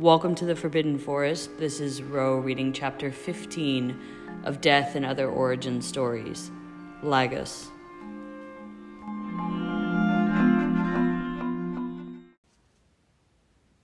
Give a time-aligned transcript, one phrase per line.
[0.00, 1.58] Welcome to the Forbidden Forest.
[1.58, 4.00] This is Rho reading chapter 15
[4.44, 6.50] of Death and Other Origin Stories
[7.02, 7.66] Laguz.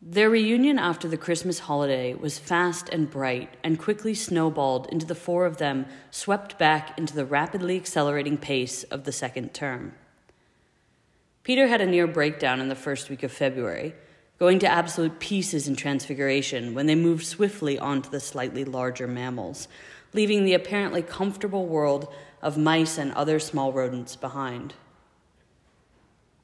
[0.01, 5.15] Their reunion after the Christmas holiday was fast and bright and quickly snowballed into the
[5.15, 9.93] four of them swept back into the rapidly accelerating pace of the second term.
[11.43, 13.95] Peter had a near breakdown in the first week of February
[14.39, 19.69] going to absolute pieces in transfiguration when they moved swiftly onto the slightly larger mammals,
[20.13, 22.13] leaving the apparently comfortable world
[22.43, 24.75] of mice and other small rodents behind.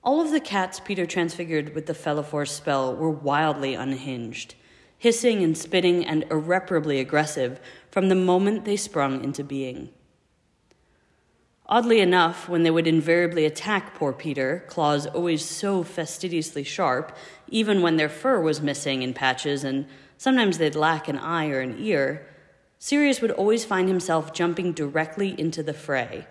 [0.02, 4.54] All of the cats Peter transfigured with the Felifors spell were wildly unhinged,
[4.98, 9.90] hissing and spitting and irreparably aggressive from the moment they sprung into being.
[11.72, 17.16] Oddly enough, when they would invariably attack poor Peter, claws always so fastidiously sharp,
[17.48, 19.86] even when their fur was missing in patches and
[20.18, 22.28] sometimes they'd lack an eye or an ear,
[22.78, 26.26] Sirius would always find himself jumping directly into the fray.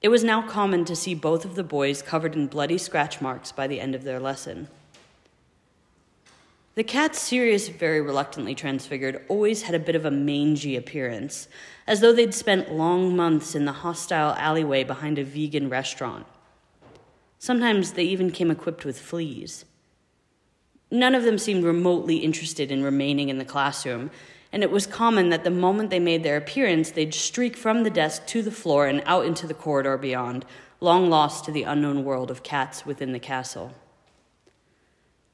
[0.00, 3.50] It was now common to see both of the boys covered in bloody scratch marks
[3.50, 4.68] by the end of their lesson.
[6.74, 11.46] The cat Sirius very reluctantly transfigured always had a bit of a mangy appearance,
[11.86, 16.26] as though they'd spent long months in the hostile alleyway behind a vegan restaurant.
[17.38, 19.66] Sometimes they even came equipped with fleas.
[20.90, 24.10] None of them seemed remotely interested in remaining in the classroom,
[24.50, 27.90] and it was common that the moment they made their appearance, they'd streak from the
[27.90, 30.46] desk to the floor and out into the corridor beyond,
[30.80, 33.74] long lost to the unknown world of cats within the castle.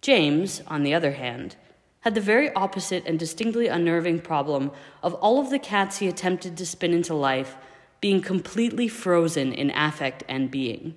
[0.01, 1.57] James, on the other hand,
[2.01, 4.71] had the very opposite and distinctly unnerving problem
[5.03, 7.57] of all of the cats he attempted to spin into life
[8.01, 10.95] being completely frozen in affect and being.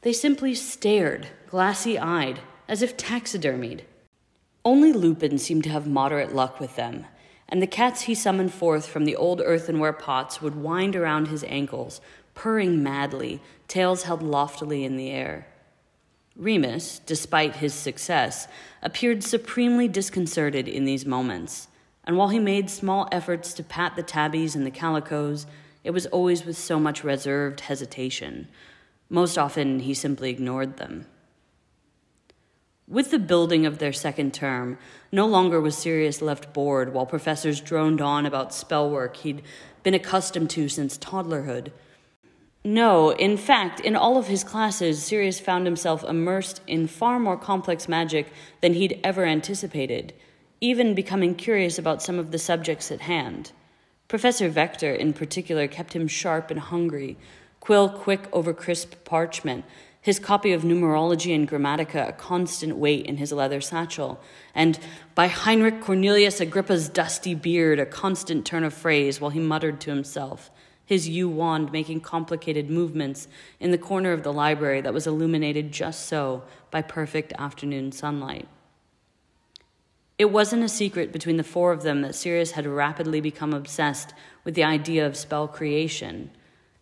[0.00, 3.82] They simply stared, glassy eyed, as if taxidermied.
[4.64, 7.06] Only Lupin seemed to have moderate luck with them,
[7.48, 11.44] and the cats he summoned forth from the old earthenware pots would wind around his
[11.44, 12.00] ankles,
[12.34, 15.46] purring madly, tails held loftily in the air.
[16.36, 18.48] Remus, despite his success,
[18.82, 21.68] appeared supremely disconcerted in these moments,
[22.04, 25.46] and while he made small efforts to pat the tabbies and the calicoes,
[25.84, 28.48] it was always with so much reserved hesitation.
[29.08, 31.06] Most often, he simply ignored them.
[32.88, 34.78] With the building of their second term,
[35.12, 39.42] no longer was Sirius left bored while professors droned on about spell work he'd
[39.82, 41.72] been accustomed to since toddlerhood.
[42.64, 47.36] No, in fact, in all of his classes, Sirius found himself immersed in far more
[47.36, 50.14] complex magic than he'd ever anticipated,
[50.60, 53.50] even becoming curious about some of the subjects at hand.
[54.06, 57.16] Professor Vector, in particular, kept him sharp and hungry,
[57.58, 59.64] quill quick over crisp parchment,
[60.00, 64.20] his copy of Numerology and Grammatica a constant weight in his leather satchel,
[64.54, 64.78] and
[65.16, 69.90] by Heinrich Cornelius Agrippa's dusty beard a constant turn of phrase while he muttered to
[69.90, 70.50] himself
[70.92, 73.26] his yew wand making complicated movements
[73.58, 78.46] in the corner of the library that was illuminated just so by perfect afternoon sunlight.
[80.18, 84.12] It wasn't a secret between the four of them that Sirius had rapidly become obsessed
[84.44, 86.30] with the idea of spell creation.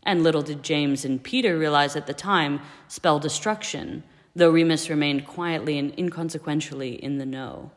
[0.03, 4.03] And little did James and Peter realize at the time spell destruction,
[4.35, 7.71] though Remus remained quietly and inconsequentially in the know.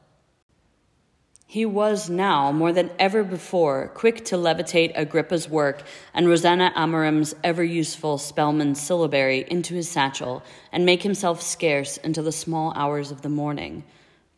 [1.54, 7.36] He was now, more than ever before, quick to levitate Agrippa's work and Rosanna Amarim's
[7.44, 13.12] ever useful Spellman's syllabary into his satchel and make himself scarce until the small hours
[13.12, 13.84] of the morning.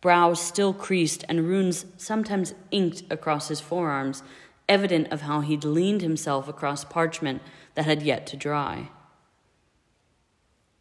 [0.01, 4.21] Brows still creased and runes sometimes inked across his forearms,
[4.67, 7.41] evident of how he'd leaned himself across parchment
[7.75, 8.89] that had yet to dry.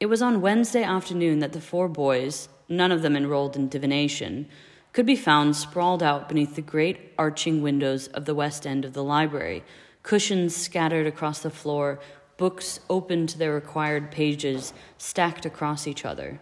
[0.00, 4.48] It was on Wednesday afternoon that the four boys, none of them enrolled in divination,
[4.94, 8.92] could be found sprawled out beneath the great arching windows of the west end of
[8.92, 9.64] the library,
[10.04, 11.98] cushions scattered across the floor,
[12.36, 16.40] books open to their required pages stacked across each other.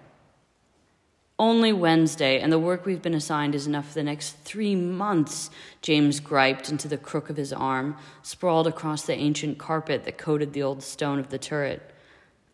[1.39, 5.51] Only Wednesday, and the work we've been assigned is enough for the next three months,
[5.81, 10.53] James griped into the crook of his arm, sprawled across the ancient carpet that coated
[10.53, 11.92] the old stone of the turret.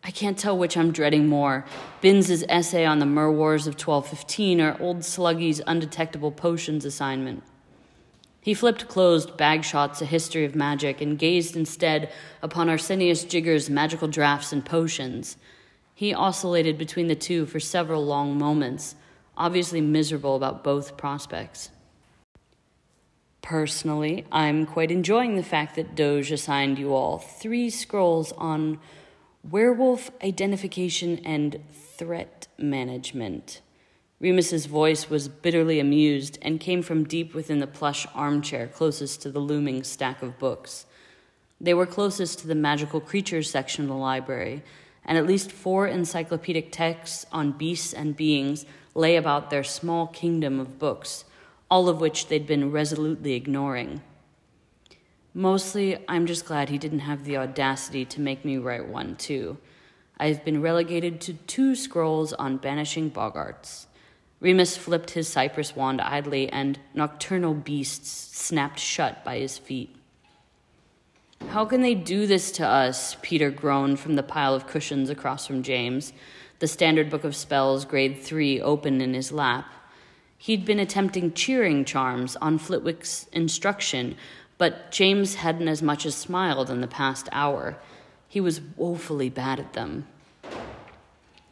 [0.03, 1.65] I can't tell which I'm dreading more
[2.01, 7.43] Binns's essay on the Mer Wars of 1215 or Old Sluggy's undetectable potions assignment.
[8.41, 12.09] He flipped closed Bagshot's A History of Magic and gazed instead
[12.41, 15.37] upon Arsenius Jigger's Magical Drafts and Potions.
[15.93, 18.95] He oscillated between the two for several long moments,
[19.35, 21.71] obviously miserable about both prospects.
[23.41, 28.79] Personally, I'm quite enjoying the fact that Doge assigned you all three scrolls on
[29.43, 33.61] werewolf identification and threat management.
[34.19, 39.31] Remus's voice was bitterly amused and came from deep within the plush armchair closest to
[39.31, 40.85] the looming stack of books.
[41.61, 44.61] They were closest to the magical creatures section of the library,
[45.05, 50.59] and at least four encyclopedic texts on beasts and beings lay about their small kingdom
[50.59, 51.23] of books,
[51.71, 54.01] all of which they'd been resolutely ignoring.
[55.33, 59.57] Mostly, I'm just glad he didn't have the audacity to make me write one, too.
[60.19, 63.85] I've been relegated to two scrolls on banishing bogarts.
[64.39, 69.95] Remus flipped his cypress wand idly, and nocturnal beasts snapped shut by his feet.
[71.49, 73.15] How can they do this to us?
[73.21, 76.13] Peter groaned from the pile of cushions across from James,
[76.59, 79.65] the standard book of spells, grade three, open in his lap.
[80.37, 84.15] He'd been attempting cheering charms on Flitwick's instruction,
[84.59, 87.77] but James hadn't as much as smiled in the past hour.
[88.27, 90.05] He was woefully bad at them.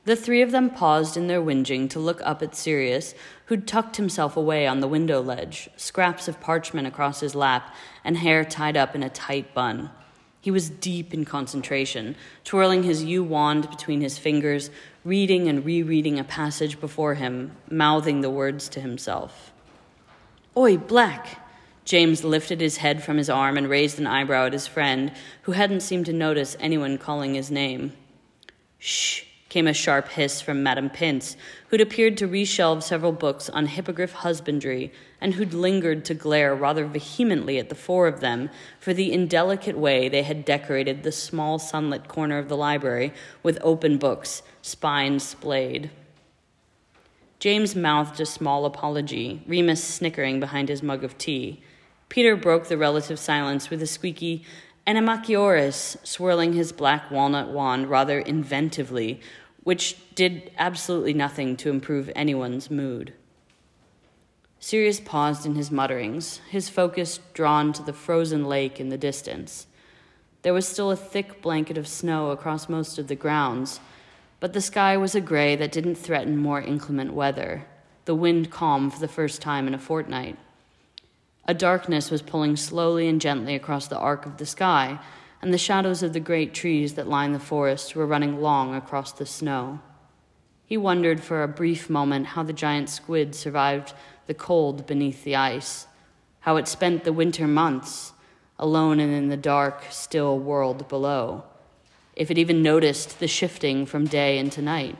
[0.04, 3.16] The three of them paused in their whinging to look up at Sirius,
[3.46, 7.74] who'd tucked himself away on the window ledge, scraps of parchment across his lap,
[8.04, 9.90] and hair tied up in a tight bun.
[10.40, 14.70] He was deep in concentration, twirling his yew wand between his fingers,
[15.04, 19.52] reading and rereading a passage before him, mouthing the words to himself.
[20.56, 21.47] Oi, Black!
[21.88, 25.10] James lifted his head from his arm and raised an eyebrow at his friend,
[25.44, 27.94] who hadn't seemed to notice anyone calling his name.
[28.78, 29.24] Shh!
[29.48, 31.38] came a sharp hiss from Madame Pince,
[31.70, 34.92] who'd appeared to reshelve several books on hippogriff husbandry
[35.22, 38.50] and who'd lingered to glare rather vehemently at the four of them
[38.82, 43.14] for the indelicate way they had decorated the small sunlit corner of the library
[43.44, 45.90] with open books, spines splayed.
[47.40, 51.64] James mouthed a small apology, Remus snickering behind his mug of tea.
[52.10, 54.44] Peter broke the relative silence with a squeaky,
[54.86, 59.20] Animachioris, swirling his black walnut wand rather inventively,
[59.64, 63.14] which did absolutely nothing to improve anyone's mood.
[64.60, 69.68] Sirius paused in his mutterings, his focus drawn to the frozen lake in the distance.
[70.42, 73.82] There was still a thick blanket of snow across most of the grounds,
[74.40, 77.66] but the sky was a gray that didn't threaten more inclement weather,
[78.06, 80.38] the wind calm for the first time in a fortnight.
[81.50, 85.00] A darkness was pulling slowly and gently across the arc of the sky,
[85.42, 89.14] and the shadows of the great trees that lined the forest were running long across
[89.14, 89.80] the snow.
[90.66, 93.94] He wondered for a brief moment how the giant squid survived
[94.26, 95.88] the cold beneath the ice,
[96.42, 98.12] how it spent the winter months
[98.60, 101.46] alone and in the dark, still world below,
[102.16, 104.98] if it even noticed the shifting from day into night.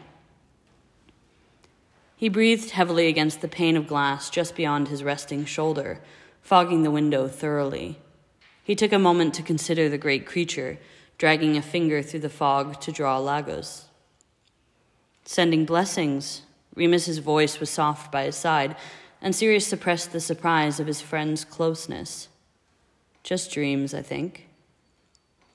[2.16, 6.00] He breathed heavily against the pane of glass just beyond his resting shoulder
[6.48, 7.98] fogging the window thoroughly.
[8.64, 10.78] He took a moment to consider the great creature,
[11.18, 13.84] dragging a finger through the fog to draw Laguz.
[15.26, 16.44] Sending blessings.
[16.74, 18.78] Remus's voice was soft by his side,
[19.22, 22.30] and Sirius suppressed the surprise of his friend's closeness.
[23.24, 24.48] Just dreams, I think.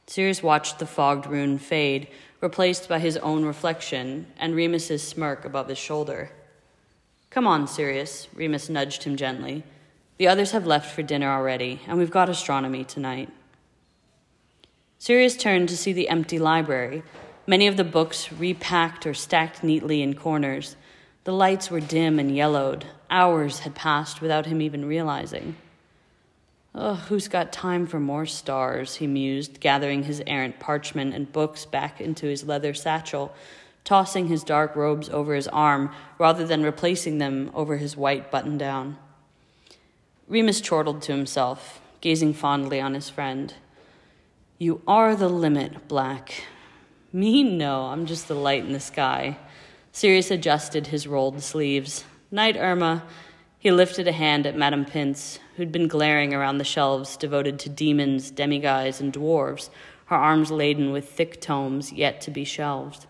[0.06, 2.08] Sirius watched the fogged rune fade,
[2.42, 6.30] replaced by his own reflection and Remus's smirk above his shoulder.
[7.30, 9.64] Come on, Sirius, Remus nudged him gently.
[10.18, 13.28] The others have left for dinner already, and we've got astronomy tonight.
[14.98, 17.02] Sirius turned to see the empty library,
[17.46, 20.76] many of the books repacked or stacked neatly in corners.
[21.24, 22.84] The lights were dim and yellowed.
[23.10, 25.56] Hours had passed without him even realizing.
[26.74, 28.96] Oh, who's got time for more stars?
[28.96, 33.34] he mused, gathering his errant parchment and books back into his leather satchel,
[33.84, 38.56] tossing his dark robes over his arm rather than replacing them over his white button
[38.56, 38.96] down.
[40.32, 43.52] Remus chortled to himself, gazing fondly on his friend.
[44.56, 46.44] You are the limit, Black.
[47.12, 47.42] Me?
[47.42, 49.36] No, I'm just the light in the sky.
[49.92, 52.04] Sirius adjusted his rolled sleeves.
[52.30, 53.02] Night, Irma.
[53.58, 57.68] He lifted a hand at Madame Pince, who'd been glaring around the shelves devoted to
[57.68, 59.68] demons, demigods, and dwarves,
[60.06, 63.04] her arms laden with thick tomes yet to be shelved.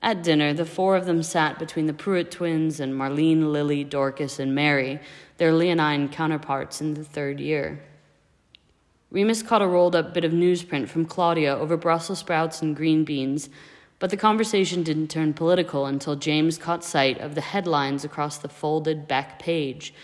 [0.00, 4.38] At dinner, the four of them sat between the Prewett twins and Marlene, Lily, Dorcas,
[4.38, 5.00] and Mary,
[5.38, 7.80] their leonine counterparts in the third year.
[9.10, 13.04] Remus caught a rolled up bit of newsprint from Claudia over Brussels sprouts and green
[13.04, 13.48] beans,
[13.98, 18.48] but the conversation didn't turn political until James caught sight of the headlines across the
[18.48, 19.94] folded back page,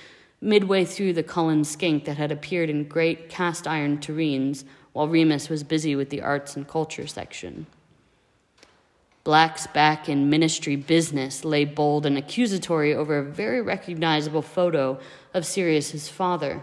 [0.41, 5.49] midway through the Cullen skink that had appeared in great cast iron tureens while Remus
[5.49, 7.67] was busy with the arts and culture section.
[9.25, 14.99] Black's back in ministry business lay bold and accusatory over a very recognizable photo
[15.35, 16.63] of Sirius's father.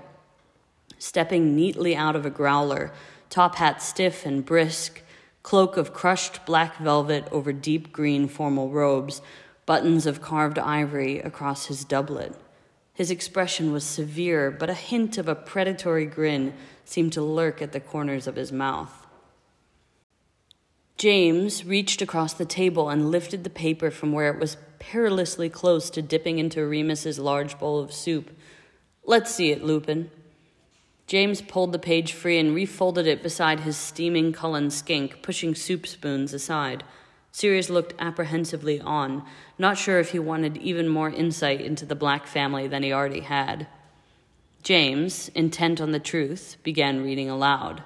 [0.98, 2.92] Stepping neatly out of a growler,
[3.30, 5.04] top hat stiff and brisk,
[5.44, 9.22] cloak of crushed black velvet over deep green formal robes,
[9.66, 12.34] buttons of carved ivory across his doublet.
[12.94, 16.54] His expression was severe, but a hint of a predatory grin
[16.86, 19.08] seemed to lurk at the corners of his mouth.
[20.98, 25.90] James reached across the table and lifted the paper from where it was perilously close
[25.90, 28.30] to dipping into Remus's large bowl of soup.
[29.04, 30.12] Let's see it, Lupin.
[31.08, 35.86] James pulled the page free and refolded it beside his steaming Cullen skink, pushing soup
[35.86, 36.84] spoons aside.
[37.32, 39.24] Sirius looked apprehensively on,
[39.58, 43.22] not sure if he wanted even more insight into the Black family than he already
[43.22, 43.68] had.
[44.64, 47.84] James, intent on the truth, began reading aloud.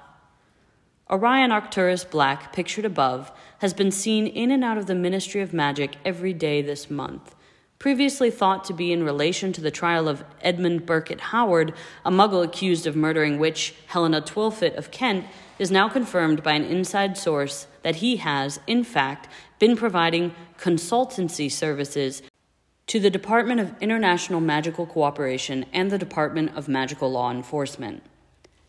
[1.08, 5.52] Orion Arcturus Black, pictured above, has been seen in and out of the Ministry of
[5.52, 7.34] Magic every day this month.
[7.78, 12.42] Previously thought to be in relation to the trial of Edmund Burkett Howard, a muggle
[12.42, 15.26] accused of murdering witch Helena Twilfit of Kent,
[15.58, 19.28] is now confirmed by an inside source that he has, in fact,
[19.58, 22.22] been providing consultancy services
[22.86, 28.02] to the Department of International Magical Cooperation and the Department of Magical Law Enforcement.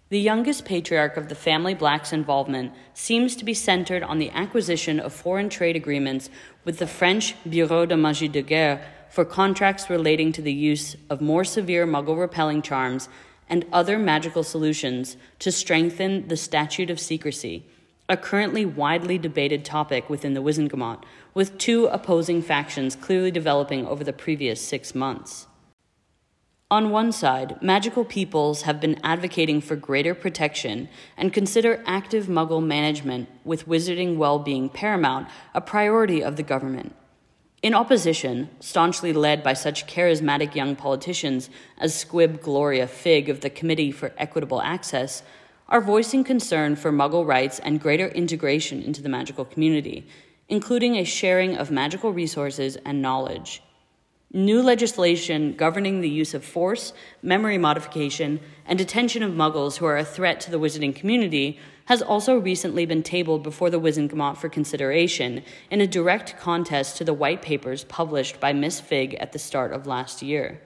[0.09, 4.99] The youngest patriarch of the family Black's involvement seems to be centered on the acquisition
[4.99, 6.29] of foreign trade agreements
[6.63, 8.81] with the French Bureau de Magie de Guerre
[9.17, 13.09] for contracts relating to the use of more severe muggle repelling charms
[13.49, 17.65] and other magical solutions to strengthen the Statute of Secrecy,
[18.07, 24.03] a currently widely debated topic within the Wizengamot, with two opposing factions clearly developing over
[24.03, 25.47] the previous six months.
[26.69, 32.63] On one side, magical peoples have been advocating for greater protection and consider active muggle
[32.63, 36.93] management, with wizarding well being paramount, a priority of the government.
[37.63, 41.49] In opposition, staunchly led by such charismatic young politicians
[41.79, 45.23] as Squib Gloria Fig of the Committee for Equitable Access,
[45.67, 50.07] are voicing concern for muggle rights and greater integration into the magical community,
[50.47, 53.63] including a sharing of magical resources and knowledge.
[54.31, 59.97] New legislation governing the use of force, memory modification, and detention of muggles who are
[59.97, 64.49] a threat to the wizarding community has also recently been tabled before the Wizengamot for
[64.49, 65.41] consideration
[65.71, 69.71] in a direct contest to the white papers published by Miss Fig at the start
[69.71, 70.61] of last year.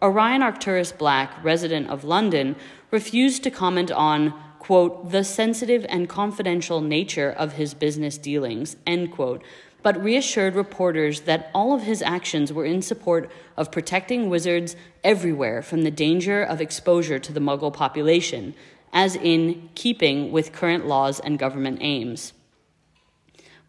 [0.00, 2.54] Orion Arcturus Black, resident of London,
[2.92, 9.10] refused to comment on, quote, the sensitive and confidential nature of his business dealings, end
[9.10, 9.42] quote,
[9.82, 15.62] but reassured reporters that all of his actions were in support of protecting wizards everywhere
[15.62, 18.54] from the danger of exposure to the Muggle population,
[18.92, 22.32] as in keeping with current laws and government aims.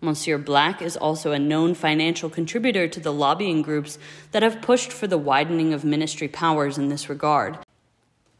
[0.04, 4.00] Monsieur Black is also a known financial contributor to the lobbying groups
[4.32, 7.60] that have pushed for the widening of ministry powers in this regard,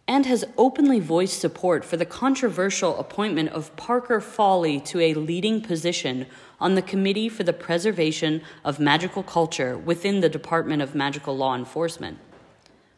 [0.08, 5.62] and has openly voiced support for the controversial appointment of Parker Fawley to a leading
[5.62, 6.26] position
[6.60, 11.56] on the Committee for the Preservation of Magical Culture within the Department of Magical Law
[11.56, 12.18] Enforcement.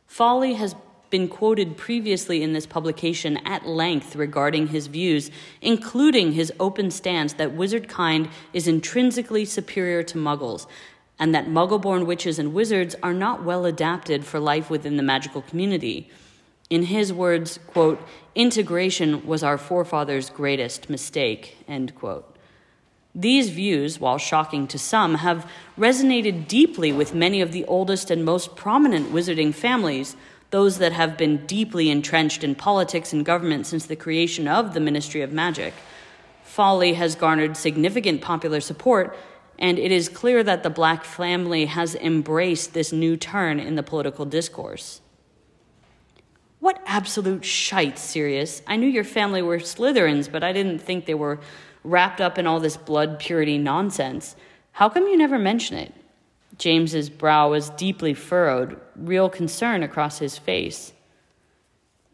[0.08, 0.74] Fawley has
[1.14, 5.30] been quoted previously in this publication at length regarding his views,
[5.62, 10.66] including his open stance that wizard kind is intrinsically superior to muggles,
[11.20, 15.04] and that muggle born witches and wizards are not well adapted for life within the
[15.04, 16.10] magical community.
[16.72, 18.02] In his words, quote,
[18.34, 22.28] integration was our forefathers' greatest mistake, end quote.
[23.14, 28.26] These views, while shocking to some, have resonated deeply with many of the oldest and
[28.26, 30.16] most prominent wizarding families,
[30.54, 34.80] those that have been deeply entrenched in politics and government since the creation of the
[34.80, 35.74] Ministry of Magic.
[36.44, 39.18] Fawley has garnered significant popular support,
[39.58, 43.82] and it is clear that the black family has embraced this new turn in the
[43.82, 45.02] political discourse.
[46.60, 48.62] What absolute shite, Sirius.
[48.68, 51.40] I knew your family were Slytherins, but I didn't think they were
[51.84, 54.36] wrapped up in all this blood purity nonsense.
[54.74, 55.96] How come you never mention it?
[56.58, 60.94] James's brow was deeply furrowed, real concern across his face.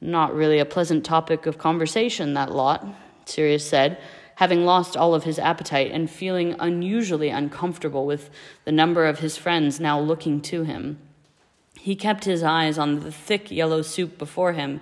[0.02, 2.86] Not really a pleasant topic of conversation, that lot,
[3.26, 3.98] Sirius said,
[4.36, 8.30] having lost all of his appetite and feeling unusually uncomfortable with
[8.64, 10.98] the number of his friends now looking to him.
[11.78, 14.80] He kept his eyes on the thick yellow soup before him.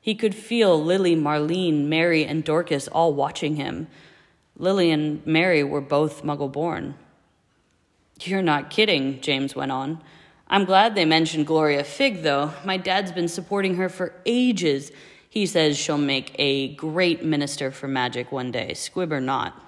[0.00, 3.88] He could feel Lily, Marlene, Mary, and Dorcas all watching him,
[4.56, 6.94] Lily and Mary were both muggle born.
[8.24, 10.00] You're not kidding, James went on.
[10.48, 12.52] I'm glad they mentioned Gloria Fig, though.
[12.64, 14.92] My dad's been supporting her for ages.
[15.28, 19.58] He says she'll make a great minister for magic one day, squib or not.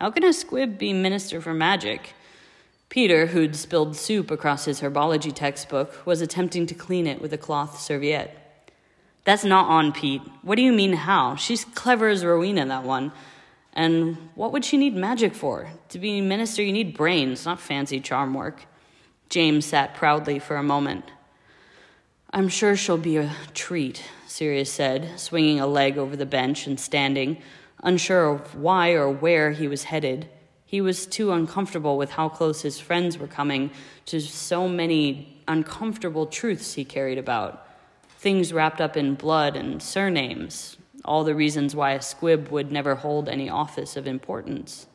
[0.00, 2.14] How can a squib be minister for magic?
[2.88, 7.38] Peter, who'd spilled soup across his herbology textbook, was attempting to clean it with a
[7.38, 8.70] cloth serviette.
[9.24, 10.22] That's not on Pete.
[10.42, 11.36] What do you mean, how?
[11.36, 13.12] She's clever as Rowena, that one
[13.76, 15.68] And what would she need magic for?
[15.90, 18.64] To be a minister, you need brains, not fancy charm work.
[19.28, 21.04] James sat proudly for a moment.
[22.30, 26.80] I'm sure she'll be a treat, Sirius said, swinging a leg over the bench and
[26.80, 27.42] standing,
[27.82, 30.30] unsure of why or where he was headed.
[30.64, 33.70] He was too uncomfortable with how close his friends were coming
[34.06, 37.66] to so many uncomfortable truths he carried about.
[38.08, 40.75] Things wrapped up in blood and surnames,
[41.06, 44.86] all the reasons why a squib would never hold any office of importance.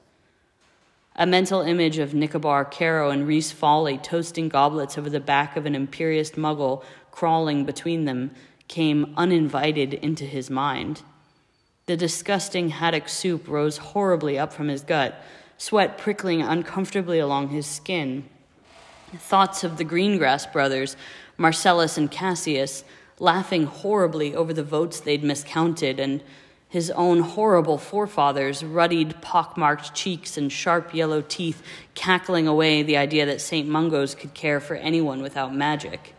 [1.16, 5.66] A mental image of Nicobar Carrow and Reese Fawley toasting goblets over the back of
[5.66, 8.32] an imperious muggle crawling between them
[8.68, 11.02] came uninvited into his mind.
[11.86, 15.22] The disgusting haddock soup rose horribly up from his gut,
[15.58, 18.24] sweat prickling uncomfortably along his skin.
[19.14, 20.96] Thoughts of the Greengrass brothers,
[21.38, 22.86] Marcellus and Cassius,
[23.22, 26.24] laughing horribly over the votes they'd miscounted, and
[26.68, 31.62] his own horrible forefathers, ruddied, pockmarked cheeks and sharp yellow teeth,
[31.94, 33.70] cackling away the idea that St.
[33.70, 36.16] Mungo's could care for anyone without magic.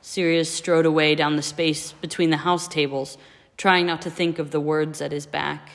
[0.00, 3.18] Sirius strode away down the space between the house tables,
[3.56, 5.70] trying not to think of the words at his back.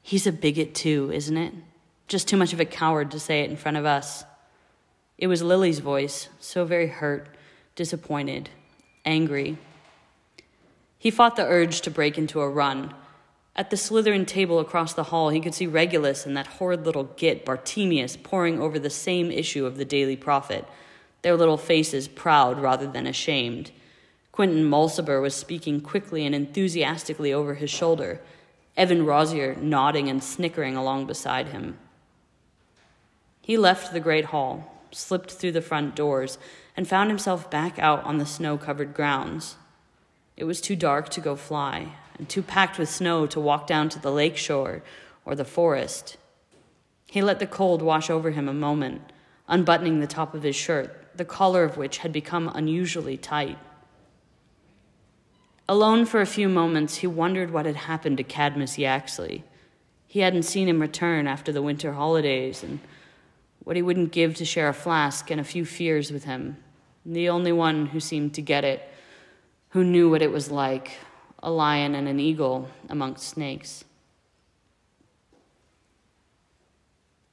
[0.00, 1.54] He's a bigot, too, isn't it?
[2.06, 4.24] Just too much of a coward to say it in front of us.
[5.16, 7.26] It was Lily's voice, so very hurt,
[7.74, 8.50] disappointed
[9.08, 9.56] angry.
[10.98, 12.94] He fought the urge to break into a run.
[13.56, 17.04] At the Slytherin table across the hall, he could see Regulus and that horrid little
[17.04, 20.64] git, Bartemius, poring over the same issue of the Daily Prophet,
[21.22, 23.72] their little faces proud rather than ashamed.
[24.30, 28.20] Quentin Mulciber was speaking quickly and enthusiastically over his shoulder,
[28.76, 31.78] Evan Rosier nodding and snickering along beside him.
[33.40, 36.38] He left the great hall, slipped through the front doors,
[36.78, 39.56] and found himself back out on the snow covered grounds.
[40.36, 43.88] It was too dark to go fly, and too packed with snow to walk down
[43.88, 44.84] to the lake shore
[45.24, 46.16] or the forest.
[47.06, 49.12] He let the cold wash over him a moment,
[49.48, 53.58] unbuttoning the top of his shirt, the collar of which had become unusually tight.
[55.68, 59.42] Alone for a few moments, he wondered what had happened to Cadmus Yaxley.
[60.06, 62.78] He hadn't seen him return after the winter holidays, and
[63.64, 66.56] what he wouldn't give to share a flask and a few fears with him
[67.08, 68.82] the only one who seemed to get it,
[69.70, 70.92] who knew what it was like
[71.42, 73.84] a lion and an eagle amongst snakes.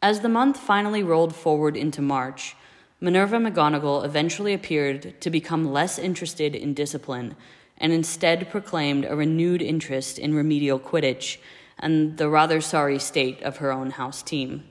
[0.02, 2.56] As the month finally rolled forward into March,
[3.02, 7.36] Minerva McGonagall eventually appeared to become less interested in discipline
[7.78, 11.38] and instead proclaimed a renewed interest in remedial Quidditch
[11.80, 14.64] and the rather sorry state of her own house team.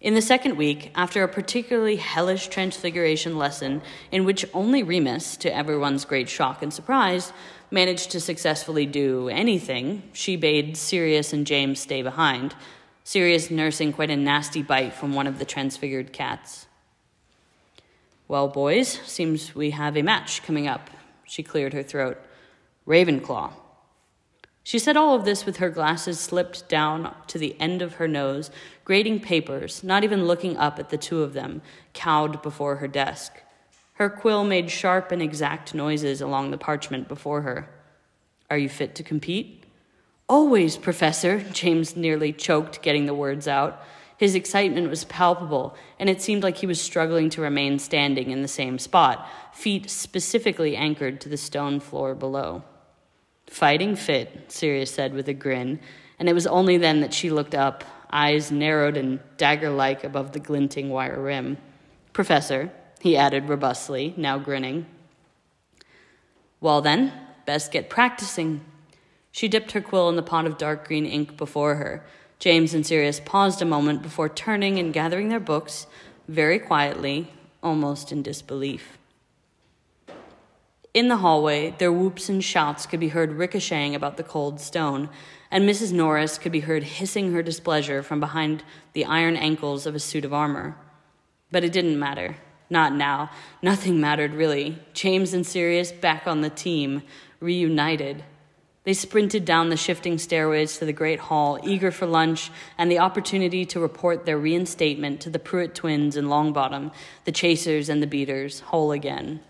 [0.00, 3.82] In the second week, after a particularly hellish transfiguration lesson
[4.12, 7.32] in which only Remus, to everyone's great shock and surprise,
[7.72, 12.54] managed to successfully do anything, she bade Sirius and James stay behind,
[13.02, 16.66] Sirius nursing quite a nasty bite from one of the transfigured cats.
[18.28, 20.90] Well, boys, seems we have a match coming up.
[21.24, 22.18] She cleared her throat.
[22.86, 23.50] Ravenclaw.
[24.62, 28.06] She said all of this with her glasses slipped down to the end of her
[28.06, 28.50] nose,
[28.88, 31.60] grading papers, not even looking up at the two of them,
[31.92, 33.34] cowed before her desk.
[33.92, 37.68] Her quill made sharp and exact noises along the parchment before her.
[38.48, 39.64] Are you fit to compete?
[40.26, 43.82] Always, Professor, James nearly choked, getting the words out.
[44.16, 48.40] His excitement was palpable, and it seemed like he was struggling to remain standing in
[48.40, 52.62] the same spot, feet specifically anchored to the stone floor below.
[53.48, 55.78] Fighting fit, Sirius said with a grin,
[56.18, 60.32] and it was only then that she looked up, eyes narrowed and dagger like above
[60.32, 61.58] the glinting wire rim.
[62.12, 64.86] Professor, he added robustly, now grinning.
[66.60, 67.12] Well, then,
[67.46, 68.60] best get practicing.
[69.30, 72.04] She dipped her quill in the pot of dark green ink before her.
[72.38, 75.86] James and Sirius paused a moment before turning and gathering their books,
[76.26, 78.98] very quietly, almost in disbelief.
[80.94, 85.08] In the hallway, their whoops and shouts could be heard ricocheting about the cold stone,
[85.50, 85.92] and Mrs.
[85.92, 90.24] Norris could be heard hissing her displeasure from behind the iron ankles of a suit
[90.24, 90.76] of armor.
[91.50, 92.36] But it didn't matter.
[92.70, 93.30] Not now.
[93.62, 94.78] Nothing mattered, really.
[94.92, 97.02] James and Sirius back on the team,
[97.40, 98.24] reunited.
[98.84, 102.98] They sprinted down the shifting stairways to the great hall, eager for lunch and the
[102.98, 106.92] opportunity to report their reinstatement to the Prewett twins in Longbottom,
[107.24, 109.40] the chasers and the beaters, whole again.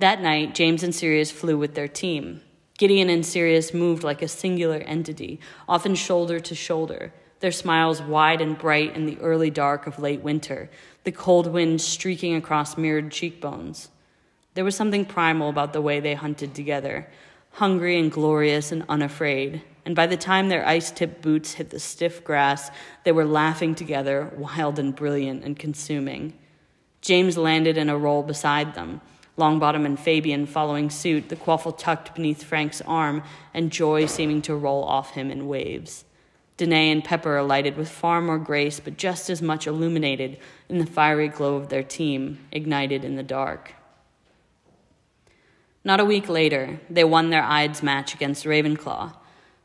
[0.00, 2.42] That night, James and Sirius flew with their team.
[2.84, 8.42] Gideon and Sirius moved like a singular entity, often shoulder to shoulder, their smiles wide
[8.42, 10.68] and bright in the early dark of late winter,
[11.04, 13.88] the cold wind streaking across mirrored cheekbones.
[14.52, 17.08] There was something primal about the way they hunted together,
[17.52, 19.62] hungry and glorious and unafraid.
[19.86, 22.70] And by the time their ice tipped boots hit the stiff grass,
[23.04, 26.38] they were laughing together, wild and brilliant and consuming.
[27.00, 29.00] James landed in a roll beside them,
[29.36, 34.54] Longbottom and Fabian following suit, the quaffle tucked beneath Frank's arm, and joy seeming to
[34.54, 36.04] roll off him in waves.
[36.56, 40.86] Danae and Pepper alighted with far more grace, but just as much illuminated in the
[40.86, 43.74] fiery glow of their team, ignited in the dark.
[45.82, 49.14] Not a week later, they won their Ides match against Ravenclaw.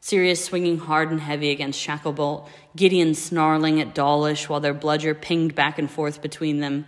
[0.01, 5.53] Sirius swinging hard and heavy against Shacklebolt, Gideon snarling at Dawlish while their bludger pinged
[5.53, 6.86] back and forth between them.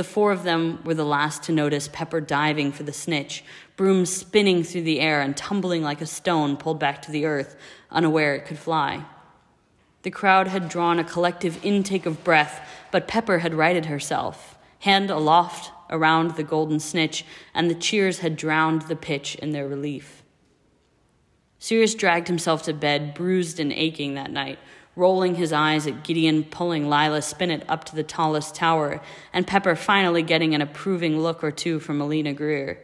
[0.00, 3.44] The four of them were the last to notice Pepper diving for the snitch,
[3.76, 7.54] broom spinning through the air and tumbling like a stone pulled back to the earth,
[7.90, 9.04] unaware it could fly.
[10.00, 15.10] The crowd had drawn a collective intake of breath, but Pepper had righted herself, hand
[15.10, 20.22] aloft, around the golden snitch, and the cheers had drowned the pitch in their relief.
[21.58, 24.58] Sirius dragged himself to bed, bruised and aching that night,
[24.96, 29.00] rolling his eyes at Gideon pulling Lila Spinnet up to the tallest tower,
[29.32, 32.78] and Pepper finally getting an approving look or two from Melina Greer.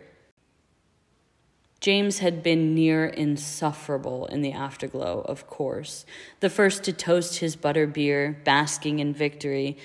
[1.81, 6.07] James had been near insufferable in the afterglow, of course,
[6.41, 9.77] the first to toast his butter beer, basking in victory,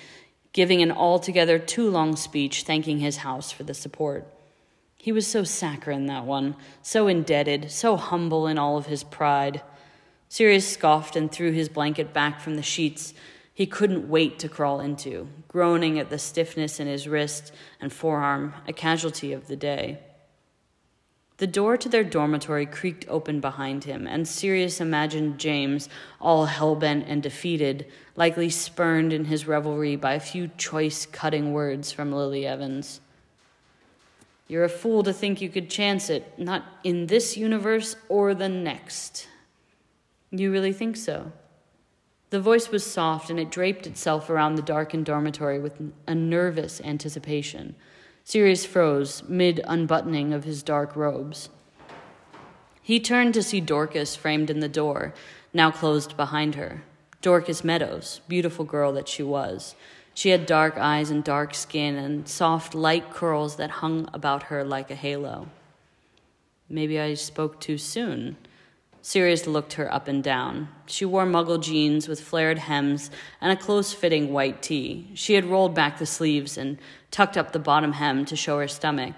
[0.54, 4.28] giving an altogether too long speech thanking his house for the support.
[4.98, 9.62] He was so saccharine, that one, so indebted, so humble in all of his pride.
[10.32, 13.14] Sirius scoffed and threw his blanket back from the sheets
[13.54, 18.54] he couldn't wait to crawl into, groaning at the stiffness in his wrist and forearm,
[18.66, 20.00] a casualty of the day.
[21.36, 25.90] The door to their dormitory creaked open behind him, and Sirius imagined James,
[26.22, 31.92] all hellbent and defeated, likely spurned in his revelry by a few choice cutting words
[31.92, 33.02] from Lily Evans.
[34.48, 38.48] You're a fool to think you could chance it, not in this universe or the
[38.48, 39.28] next.
[40.32, 41.32] You really think so?
[42.30, 45.74] The voice was soft, and it draped itself around the darkened dormitory with
[46.08, 47.76] a nervous anticipation.
[48.24, 51.50] Sirius froze, mid unbuttoning of his dark robes.
[52.82, 55.14] He turned to see Dorcas framed in the door,
[55.54, 56.84] now closed behind her.
[57.22, 59.76] Dorcas Meadowes, beautiful girl that she was.
[60.14, 64.64] She had dark eyes and dark skin and soft, light curls that hung about her
[64.64, 65.50] like a halo.
[66.70, 68.38] Maybe I spoke too soon.
[69.02, 70.70] Sirius looked her up and down.
[70.86, 73.10] She wore muggle jeans with flared hems
[73.40, 75.10] and a close fitting white tee.
[75.16, 76.78] She had rolled back the sleeves and
[77.10, 79.16] tucked up the bottom hem to show her stomach,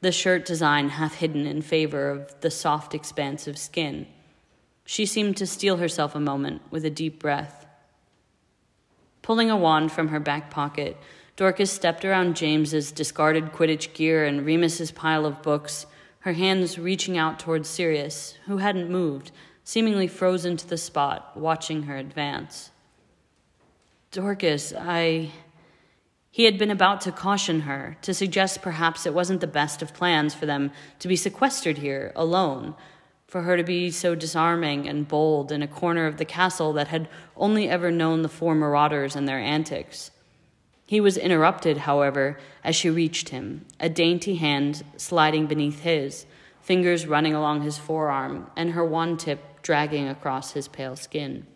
[0.00, 4.06] the shirt design half hidden in favor of the soft, expansive skin.
[4.84, 7.66] She seemed to steel herself a moment with a deep breath.
[9.22, 10.96] Pulling a wand from her back pocket,
[11.36, 15.86] Dorcas stepped around James's discarded Quidditch gear and Remus's pile of books
[16.20, 19.30] her hands reaching out towards Sirius, who hadn't moved,
[19.64, 22.70] seemingly frozen to the spot, watching her advance.
[24.10, 25.30] Dorcas, I.
[26.32, 29.94] He had been about to caution her, to suggest perhaps it wasn't the best of
[29.94, 32.74] plans for them to be sequestered here, alone,
[33.26, 36.88] for her to be so disarming and bold in a corner of the castle that
[36.88, 40.10] had only ever known the four marauders and their antics.
[40.90, 46.26] He was interrupted, however, as she reached him, a dainty hand sliding beneath his,
[46.62, 51.46] fingers running along his forearm, and her wand tip dragging across his pale skin.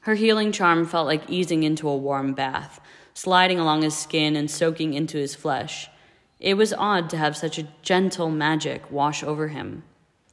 [0.00, 2.80] Her healing charm felt like easing into a warm bath,
[3.12, 5.90] sliding along his skin and soaking into his flesh.
[6.38, 9.82] It was odd to have such a gentle magic wash over him.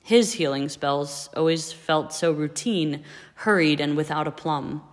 [0.02, 3.04] His healing spells always felt so routine,
[3.43, 4.84] hurried, and without a plum.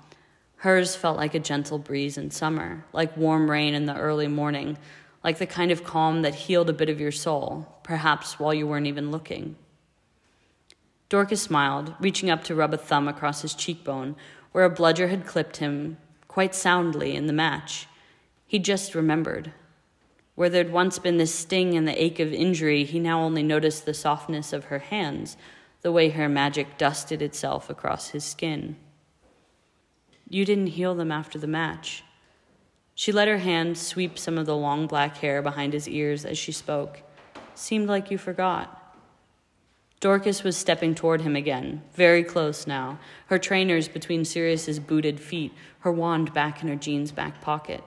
[0.65, 4.79] Hers felt like a gentle breeze in summer, like warm rain in the early morning,
[5.23, 8.67] like the kind of calm that healed a bit of your soul, perhaps while you
[8.67, 9.57] weren't even looking.
[11.11, 14.17] Dorcas smiled, reaching up to rub a thumb across his cheekbone,
[14.53, 15.99] where a bludger had clipped him
[16.29, 17.87] quite soundly in the match.
[18.47, 19.53] He just remembered.
[20.35, 23.85] Where there'd once been the sting and the ache of injury, he now only noticed
[23.85, 25.37] the softness of her hands,
[25.83, 28.77] the way her magic dusted itself across his skin.
[30.35, 32.03] You didn't heal them after the match.
[32.97, 36.37] She let her hand sweep some of the long black hair behind his ears as
[36.37, 37.03] she spoke.
[37.55, 38.99] Seemed like you forgot.
[40.01, 45.53] Dorcas was stepping toward him again, very close now, her trainers between Sirius's booted feet,
[45.79, 47.85] her wand back in her jeans back pocket.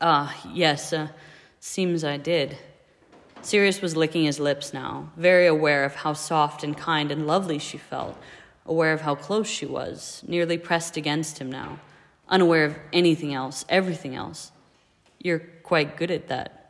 [0.00, 1.08] Ah, yes, uh,
[1.58, 2.56] seems I did.
[3.42, 7.58] Sirius was licking his lips now, very aware of how soft and kind and lovely
[7.58, 8.16] she felt,
[8.66, 11.78] aware of how close she was, nearly pressed against him now,
[12.28, 14.52] unaware of anything else, everything else.
[15.18, 16.64] You're quite good at that.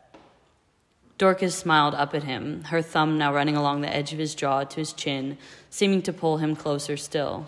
[1.16, 4.64] Dorcas smiled up at him, her thumb now running along the edge of his jaw
[4.64, 5.38] to his chin,
[5.70, 7.46] seeming to pull him closer still.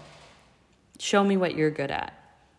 [0.98, 2.14] Show me what you're good at,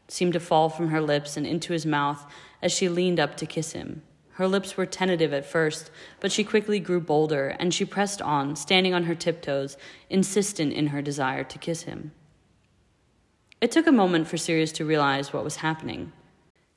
[0.09, 2.25] seemed to fall from her lips and into his mouth
[2.61, 4.01] as she leaned up to kiss him.
[4.37, 8.55] Her lips were tentative at first, but she quickly grew bolder, and she pressed on,
[8.55, 9.77] standing on her tiptoes,
[10.11, 12.11] insistent in her desire to kiss him.
[13.61, 16.11] It took a moment for Sirius to realize what was happening.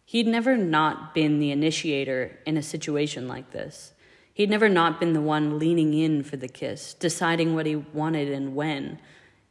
[0.07, 3.93] He'd never not been the initiator in a situation like this.
[4.33, 8.33] He'd never not been the one leaning in for the kiss, deciding what he wanted
[8.33, 8.99] and when.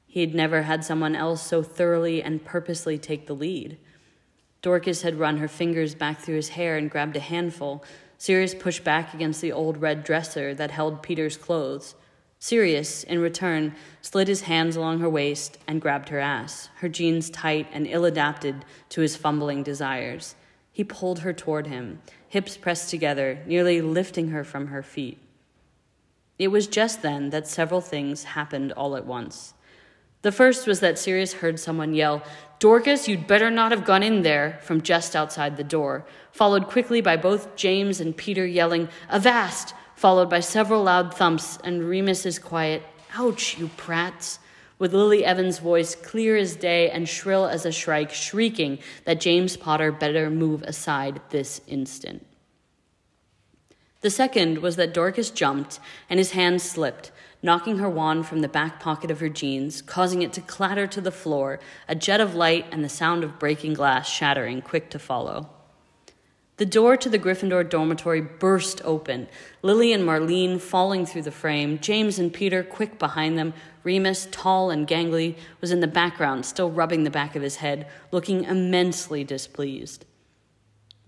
[0.08, 3.78] He'd never had someone else so thoroughly and purposely take the lead.
[4.62, 7.84] Dorcas had run her fingers back through his hair and grabbed a handful.
[8.18, 11.96] Sirius pushed back against the old red dresser that held Peter's clothes.
[12.40, 17.30] Sirius, in return, slid his hands along her waist and grabbed her ass, her jeans
[17.30, 20.36] tight and ill adapted to his fumbling desires.
[20.72, 25.18] He pulled her toward him, hips pressed together, nearly lifting her from her feet.
[26.38, 29.54] It was just then that several things happened all at once.
[30.22, 32.24] The first was that Sirius heard someone yell,
[32.60, 37.00] Dorcas, you'd better not have gone in there, from just outside the door, followed quickly
[37.00, 39.74] by both James and Peter yelling, Avast!
[39.96, 42.84] followed by several loud thumps and Remus's quiet,
[43.16, 44.40] Ouch, you prats!
[44.78, 49.56] with Lily Evans' voice clear as day and shrill as a shrike, shrieking that James
[49.56, 52.26] Potter better move aside this instant.
[54.02, 58.48] The second was that Dorcas jumped and his hand slipped, knocking her wand from the
[58.48, 62.36] back pocket of her jeans, causing it to clatter to the floor, a jet of
[62.36, 65.50] light and the sound of breaking glass shattering quick to follow.
[66.58, 69.30] The door to the Gryffindor dormitory burst open,
[69.62, 73.54] Lily and Marlene falling through the frame, James and Peter quick behind them.
[73.84, 77.88] Remus, tall and gangly, was in the background, still rubbing the back of his head,
[78.12, 80.06] looking immensely displeased.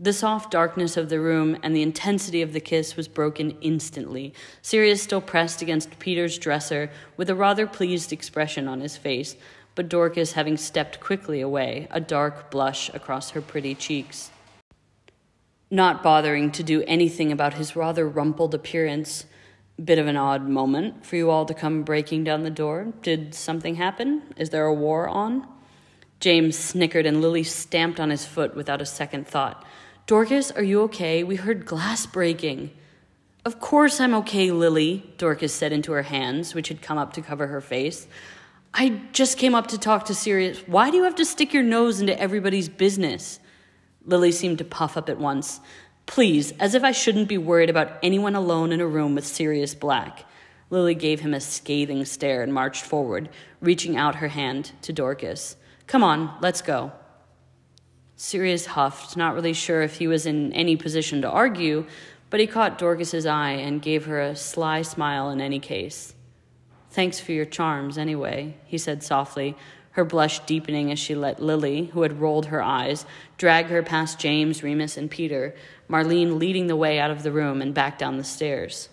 [0.02, 4.34] The soft darkness of the room and the intensity of the kiss was broken instantly.
[4.62, 9.38] Sirius still pressed against Peter's dresser with a rather pleased expression on his face,
[9.76, 14.32] but Dorcas having stepped quickly away, a dark blush across her pretty cheeks
[15.72, 19.26] not bothering to do anything about his rather rumpled appearance.
[19.84, 22.94] Bit of an odd moment for you all to come breaking down the door.
[23.02, 24.22] Did something happen?
[24.36, 25.48] Is there a war on?
[26.20, 29.66] James snickered and Lily stamped on his foot without a second thought.
[30.12, 31.24] Dorcas, are you okay?
[31.24, 32.72] We heard glass breaking.
[33.46, 37.22] Of course I'm okay, Lily, Dorcas said into her hands, which had come up to
[37.22, 38.08] cover her face.
[38.74, 40.68] I just came up to talk to Sirius.
[40.68, 43.40] Why do you have to stick your nose into everybody's business?
[44.06, 45.62] Lily seemed to puff up at once.
[46.08, 49.74] Please, as if I shouldn't be worried about anyone alone in a room with Sirius
[49.74, 50.26] Black.
[50.70, 53.30] Lily gave him a scathing stare and marched forward,
[53.62, 55.56] reaching out her hand to Dorcas.
[55.88, 56.92] Come on, let's go.
[58.22, 61.88] Sirius huffed, not really sure if he was in any position to argue,
[62.30, 66.14] but he caught Dorcas's eye and gave her a sly smile in any case.
[66.92, 69.58] Thanks for your charms, anyway, he said softly,
[69.94, 73.08] her blush deepening as she let Lily, who had rolled her eyes,
[73.40, 75.56] drag her past James, Remus, and Peter,
[75.90, 78.90] Marlene leading the way out of the room and back down the stairs.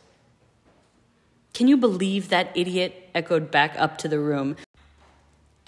[1.53, 3.11] Can you believe that idiot?
[3.14, 4.57] echoed back up to the room.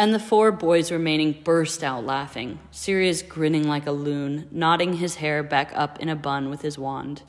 [0.00, 5.16] And the four boys remaining burst out laughing, Sirius grinning like a loon, nodding his
[5.16, 7.20] hair back up in a bun with his wand.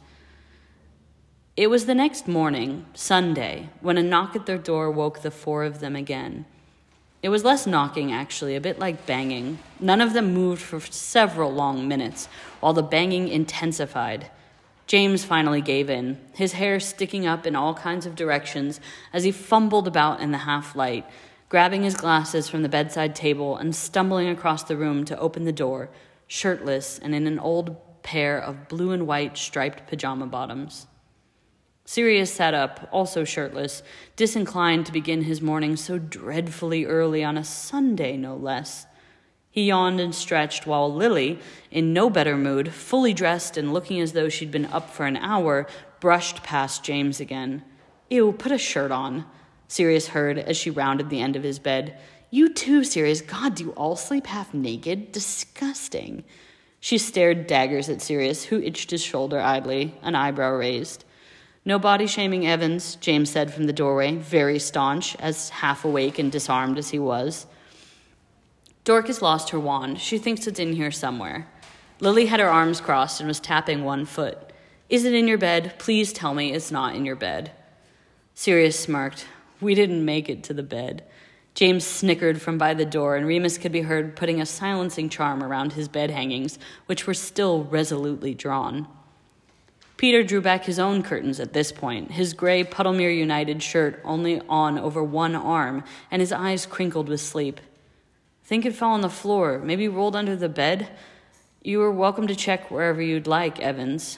[1.58, 5.66] It was the next morning, Sunday, when a knock at their door woke the four
[5.66, 6.46] of them again.
[7.22, 9.60] It was less knocking, actually, a bit like banging.
[9.82, 12.30] None of them moved for several long minutes,
[12.62, 14.32] while the banging intensified.
[14.88, 18.80] James finally gave in, his hair sticking up in all kinds of directions
[19.12, 21.06] as he fumbled about in the half light,
[21.52, 25.52] grabbing his glasses from the bedside table and stumbling across the room to open the
[25.52, 25.90] door,
[26.26, 30.88] shirtless and in an old pair of blue and white striped pajama bottoms.
[31.84, 33.84] Sirius sat up, also shirtless,
[34.16, 38.86] disinclined to begin his morning so dreadfully early on a Sunday, no less.
[39.50, 41.38] He yawned and stretched while Lily,
[41.70, 45.18] in no better mood, fully dressed and looking as though she'd been up for an
[45.18, 45.68] hour,
[46.00, 47.62] brushed past James again.
[48.10, 49.26] Ew, put a shirt on,
[49.72, 51.98] Sirius heard as she rounded the end of his bed.
[52.30, 53.22] You too, Sirius.
[53.22, 55.14] God, do you all sleep half naked?
[55.14, 56.26] Disgusting.
[56.82, 61.06] She stared daggers at Sirius, who itched his shoulder idly, an eyebrow raised.
[61.64, 66.30] No body shaming Evans, James said from the doorway, very staunch, as half awake and
[66.30, 67.48] disarmed as he was.
[68.84, 70.02] Dorcas lost her wand.
[70.02, 71.48] She thinks it's in here somewhere.
[72.02, 74.52] Lily had her arms crossed and was tapping one foot.
[74.90, 75.76] Is it in your bed?
[75.80, 77.52] Please tell me it's not in your bed.
[78.36, 79.28] Sirius smirked.
[79.62, 81.04] We didn't make it to the bed.
[81.54, 85.44] James snickered from by the door, and Remus could be heard putting a silencing charm
[85.44, 88.88] around his bed hangings, which were still resolutely drawn.
[89.98, 94.42] Peter drew back his own curtains at this point, his gray Puddlemere United shirt only
[94.50, 97.60] on over one arm, and his eyes crinkled with sleep.
[98.44, 100.90] Think it fell on the floor, maybe rolled under the bed?
[101.62, 104.18] You are welcome to check wherever you'd like, Evans.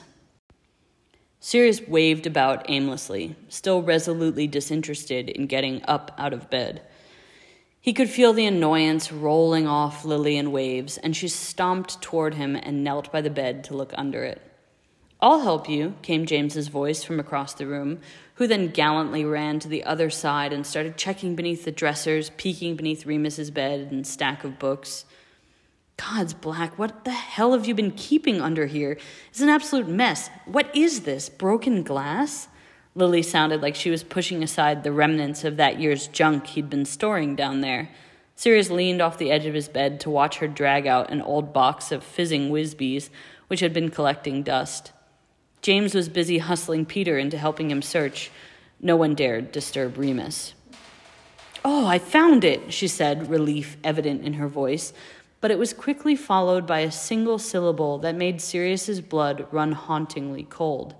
[1.46, 6.80] Sirius waved about aimlessly, still resolutely disinterested in getting up out of bed.
[7.82, 12.56] He could feel the annoyance rolling off Lily in waves, and she stomped toward him
[12.56, 14.40] and knelt by the bed to look under it.
[15.20, 18.00] I'll help you, came James's voice from across the room,
[18.36, 22.74] who then gallantly ran to the other side and started checking beneath the dressers, peeking
[22.74, 25.04] beneath Remus's bed and stack of books.
[25.96, 28.98] Gods, Black, what the hell have you been keeping under here?
[29.30, 30.28] It's an absolute mess.
[30.44, 31.28] What is this?
[31.28, 32.48] Broken glass?
[32.96, 36.84] Lily sounded like she was pushing aside the remnants of that year's junk he'd been
[36.84, 37.90] storing down there.
[38.36, 41.52] Sirius leaned off the edge of his bed to watch her drag out an old
[41.52, 43.10] box of fizzing whizbees,
[43.46, 44.92] which had been collecting dust.
[45.62, 48.30] James was busy hustling Peter into helping him search.
[48.80, 50.54] No one dared disturb Remus.
[51.64, 54.92] Oh, I found it, she said, relief evident in her voice,
[55.44, 60.44] but it was quickly followed by a single syllable that made Sirius's blood run hauntingly
[60.44, 60.94] cold.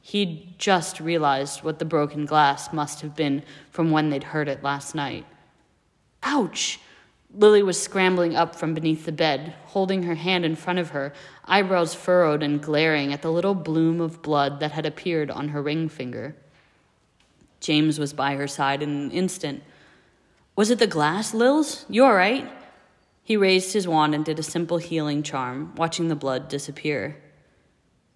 [0.00, 4.64] He'd just realized what the broken glass must have been from when they'd heard it
[4.64, 5.24] last night.
[6.24, 6.80] Ouch!
[7.32, 11.12] Lily was scrambling up from beneath the bed, holding her hand in front of her,
[11.44, 15.62] eyebrows furrowed and glaring at the little bloom of blood that had appeared on her
[15.62, 16.34] ring finger.
[17.60, 19.62] James was by her side in an instant.
[20.56, 21.86] Was it the glass, Lils?
[21.88, 22.50] You all right?
[23.24, 27.16] He raised his wand and did a simple healing charm, watching the blood disappear.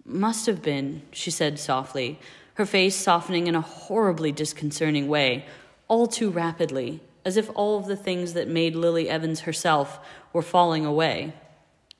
[0.05, 2.19] Must have been, she said softly,
[2.53, 5.47] her face softening in a horribly disconcerting way,
[5.87, 9.99] all too rapidly, as if all of the things that made Lily Evans herself
[10.31, 11.33] were falling away.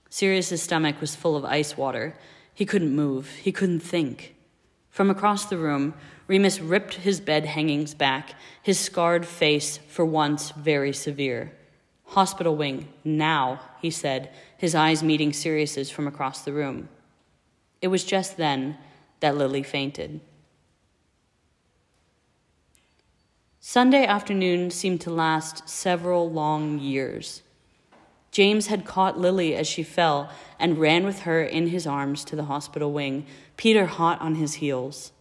[0.10, 2.15] Sirius's stomach was full of ice water.
[2.54, 3.30] He couldn't move.
[3.30, 4.36] He couldn't think.
[4.91, 5.95] From across the room,
[6.28, 11.54] Remus ripped his bed hangings back, his scarred face for once very severe.
[12.10, 16.89] Hospital wing, now, he said, his eyes meeting Sirius's from across the room.
[17.82, 18.78] It was just then
[19.19, 20.19] that Lily fainted.
[23.60, 27.43] Sunday afternoon seemed to last several long years.
[28.32, 32.36] James had caught Lily as she fell and ran with her in his arms to
[32.36, 35.12] the hospital wing, Peter hot on his heels.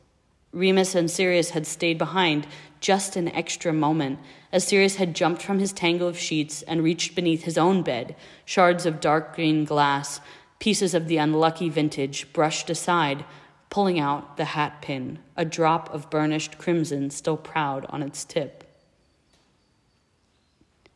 [0.53, 2.46] Remus and Sirius had stayed behind
[2.81, 4.19] just an extra moment,
[4.53, 8.17] as Sirius had jumped from his tangle of sheets and reached beneath his own bed,
[8.45, 10.21] shards of dark green glass
[10.59, 13.25] pieces of the unlucky vintage brushed aside,
[13.71, 18.64] pulling out the hat pin, a drop of burnished crimson still proud on its tip.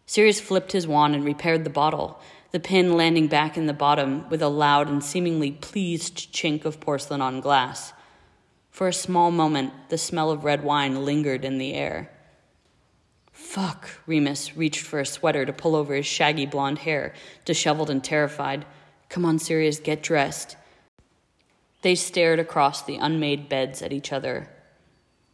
[0.07, 4.29] Sirius flipped his wand and repaired the bottle, the pin landing back in the bottom
[4.29, 7.93] with a loud and seemingly pleased chink of porcelain on glass.
[8.73, 12.11] For a small moment, the smell of red wine lingered in the air.
[13.31, 17.13] Fuck, Remus reached for a sweater to pull over his shaggy blonde hair,
[17.45, 18.65] disheveled and terrified.
[19.11, 20.57] Come on, Sirius, get dressed.
[21.83, 24.49] They stared across the unmade beds at each other.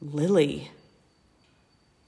[0.03, 0.73] Lily.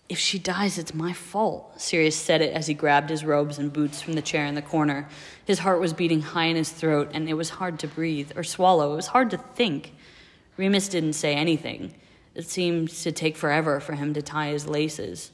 [0.08, 3.72] If she dies, it's my fault, Sirius said it as he grabbed his robes and
[3.72, 5.08] boots from the chair in the corner.
[5.44, 8.42] His heart was beating high in his throat, and it was hard to breathe or
[8.42, 8.94] swallow.
[8.94, 9.94] It was hard to think.
[10.61, 11.94] Remus didn't say anything.
[12.35, 15.31] It seemed to take forever for him to tie his laces.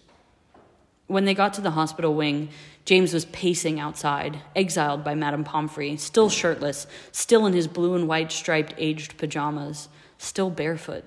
[1.09, 2.51] When they got to the hospital wing,
[2.85, 8.07] James was pacing outside, exiled by Madame Pomfrey, still shirtless, still in his blue and
[8.07, 11.05] white striped aged pajamas, still barefoot.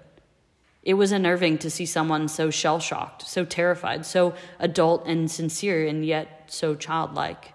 [0.83, 5.87] It was unnerving to see someone so shell shocked, so terrified, so adult and sincere,
[5.87, 7.53] and yet so childlike.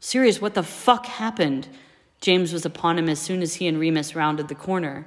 [0.00, 1.68] Sirius, what the fuck happened?
[2.20, 5.06] James was upon him as soon as he and Remus rounded the corner.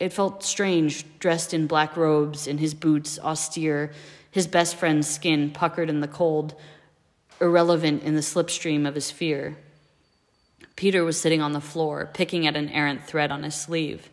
[0.00, 3.92] It felt strange, dressed in black robes, in his boots, austere,
[4.30, 6.54] his best friend's skin puckered in the cold,
[7.40, 9.56] irrelevant in the slipstream of his fear.
[10.76, 14.10] Peter was sitting on the floor, picking at an errant thread on his sleeve.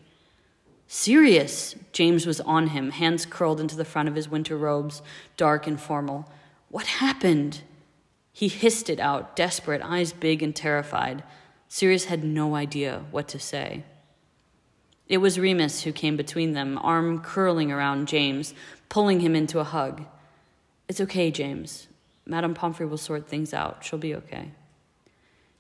[0.88, 1.76] Sirius!
[1.92, 5.02] James was on him, hands curled into the front of his winter robes,
[5.38, 6.30] dark and formal.
[6.70, 7.62] What happened?
[8.34, 11.24] He hissed it out, desperate, eyes big and terrified.
[11.68, 13.84] Sirius had no idea what to say.
[15.12, 18.54] It was Remus who came between them, arm curling around James,
[18.88, 20.06] pulling him into a hug.
[20.88, 21.90] It's okay, James.
[22.26, 23.84] Madame Pomfrey will sort things out.
[23.84, 24.52] She'll be okay.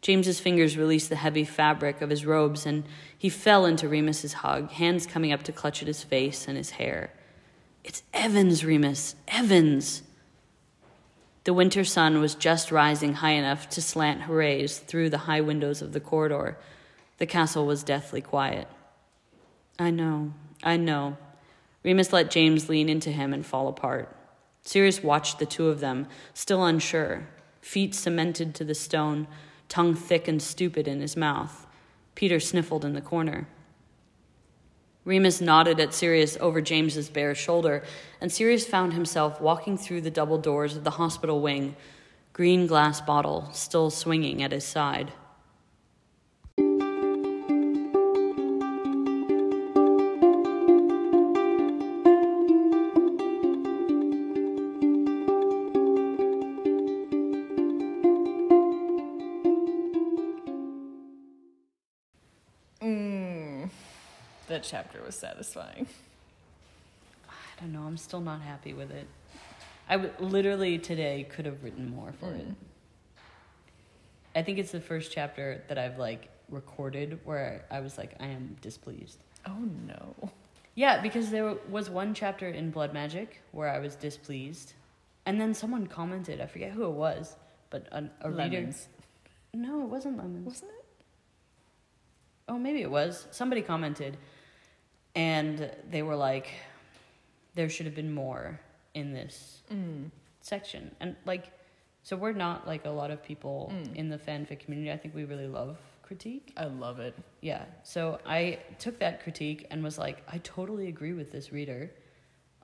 [0.02, 2.86] James's fingers released the heavy fabric of his robes, and
[3.18, 6.70] he fell into Remus's hug, hands coming up to clutch at his face and his
[6.70, 7.12] hair.
[7.84, 9.16] It's Evans, Remus.
[9.28, 10.02] Evans.
[11.44, 15.82] The winter sun was just rising high enough to slant rays through the high windows
[15.82, 16.58] of the corridor.
[17.18, 18.70] The castle was deathly quiet.
[19.82, 21.18] I know, I know.
[21.84, 24.16] Remus let James lean into him and fall apart.
[24.62, 26.06] Sirius watched the two of them,
[26.36, 27.28] still unsure,
[27.62, 29.28] feet cemented to the stone,
[29.70, 31.66] tongue thick and stupid in his mouth.
[32.14, 33.48] Peter sniffled in the corner.
[35.04, 37.84] Remus nodded at Sirius over James's bare shoulder,
[38.22, 41.76] and Sirius found himself walking through the double doors of the hospital wing,
[42.34, 45.12] green glass bottle still swinging at his side.
[64.62, 65.88] That chapter was satisfying.
[67.30, 67.82] I don't know.
[67.82, 69.08] I'm still not happy with it.
[69.90, 72.48] I w- literally today could have written more for it.
[72.48, 72.56] Mm.
[74.36, 78.28] I think it's the first chapter that I've like recorded where I was like, I
[78.28, 79.24] am displeased.
[79.46, 80.30] Oh no.
[80.76, 84.74] Yeah, because there was one chapter in Blood Magic where I was displeased,
[85.26, 86.40] and then someone commented.
[86.40, 87.36] I forget who it was,
[87.70, 88.70] but a, a reader.
[89.54, 90.46] No, it wasn't lemons.
[90.46, 90.86] Wasn't it?
[92.48, 93.28] Oh, maybe it was.
[93.32, 94.18] Somebody commented,
[95.16, 96.50] and they were like,
[97.56, 98.60] "There should have been more
[98.94, 100.12] in this Mm.
[100.42, 101.52] section." And like,
[102.04, 103.96] so we're not like a lot of people Mm.
[103.96, 104.92] in the fanfic community.
[104.92, 106.52] I think we really love critique.
[106.58, 107.16] I love it.
[107.42, 107.64] Yeah.
[107.84, 111.92] So I took that critique and was like, I totally agree with this reader.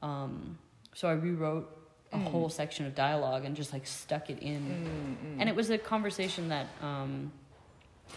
[0.01, 0.57] Um,
[0.93, 1.73] so I rewrote
[2.11, 2.27] a Mm.
[2.27, 4.61] whole section of dialogue and just like stuck it in.
[4.63, 7.31] Mm, And it was a conversation that um,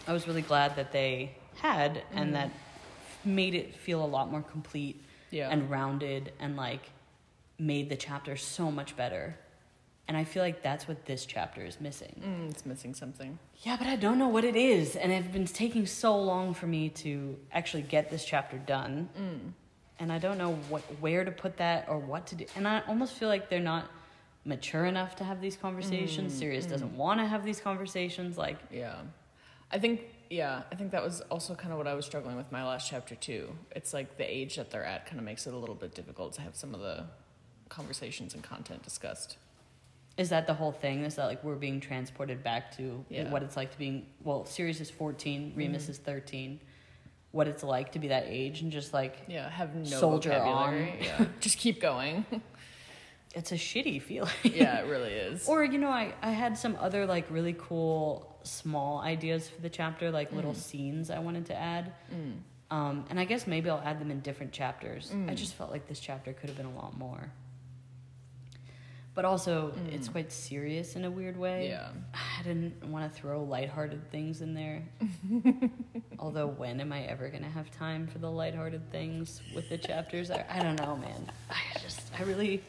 [0.07, 2.33] I was really glad that they had and Mm.
[2.35, 2.51] that
[3.25, 5.51] made it feel a lot more complete Yeah.
[5.51, 6.91] and rounded and like
[7.59, 9.37] made the chapter so much better.
[10.09, 12.21] And I feel like that's what this chapter is missing.
[12.25, 13.39] Mm, it's missing something.
[13.63, 16.67] Yeah, but I don't know what it is, and it's been taking so long for
[16.67, 19.53] me to actually get this chapter done, Mm.
[20.01, 22.47] and I don't know what where to put that or what to do.
[22.57, 23.89] And I almost feel like they're not
[24.45, 26.33] mature enough to have these conversations.
[26.35, 26.71] Mm, Sirius mm.
[26.71, 28.37] doesn't want to have these conversations.
[28.37, 28.97] Like, Yeah.
[29.71, 30.01] I think
[30.31, 32.89] yeah, I think that was also kind of what I was struggling with my last
[32.89, 33.51] chapter too.
[33.75, 36.33] It's like the age that they're at kind of makes it a little bit difficult
[36.35, 37.05] to have some of the
[37.69, 39.37] conversations and content discussed.
[40.17, 41.05] is that the whole thing?
[41.05, 43.31] Is that like we're being transported back to Yeah.
[43.31, 44.45] what it's like to being well?
[44.45, 45.91] Sirius is fourteen, Remus Mhm.
[45.91, 46.61] is thirteen.
[47.33, 50.91] What it's like to be that age and just like Yeah, have no Soldier vocabulary.
[50.91, 50.99] on.
[51.01, 51.27] Yeah.
[51.41, 52.27] Just keep going.
[53.35, 54.31] it's a shitty feeling.
[54.45, 55.49] yeah, it really is.
[55.49, 59.69] Or you know, I I had some other like really cool small ideas for the
[59.71, 60.57] chapter, like little Mm.
[60.57, 61.93] scenes I wanted to add.
[62.15, 62.37] Mm.
[62.71, 65.11] Um, and I guess maybe I'll add them in different chapters.
[65.13, 65.35] I Mm.
[65.37, 67.33] just felt like this chapter could have been a lot more.
[69.13, 70.13] But also, it's Mm.
[70.13, 71.69] quite serious in a weird way.
[71.69, 71.89] Yeah.
[72.15, 74.83] I didn't want to throw lighthearted things in there.
[76.19, 79.77] Although, when am I ever going to have time for the lighthearted things with the
[79.79, 80.31] chapters?
[80.31, 81.31] I, I don't know, man.
[81.51, 82.63] I just, I really,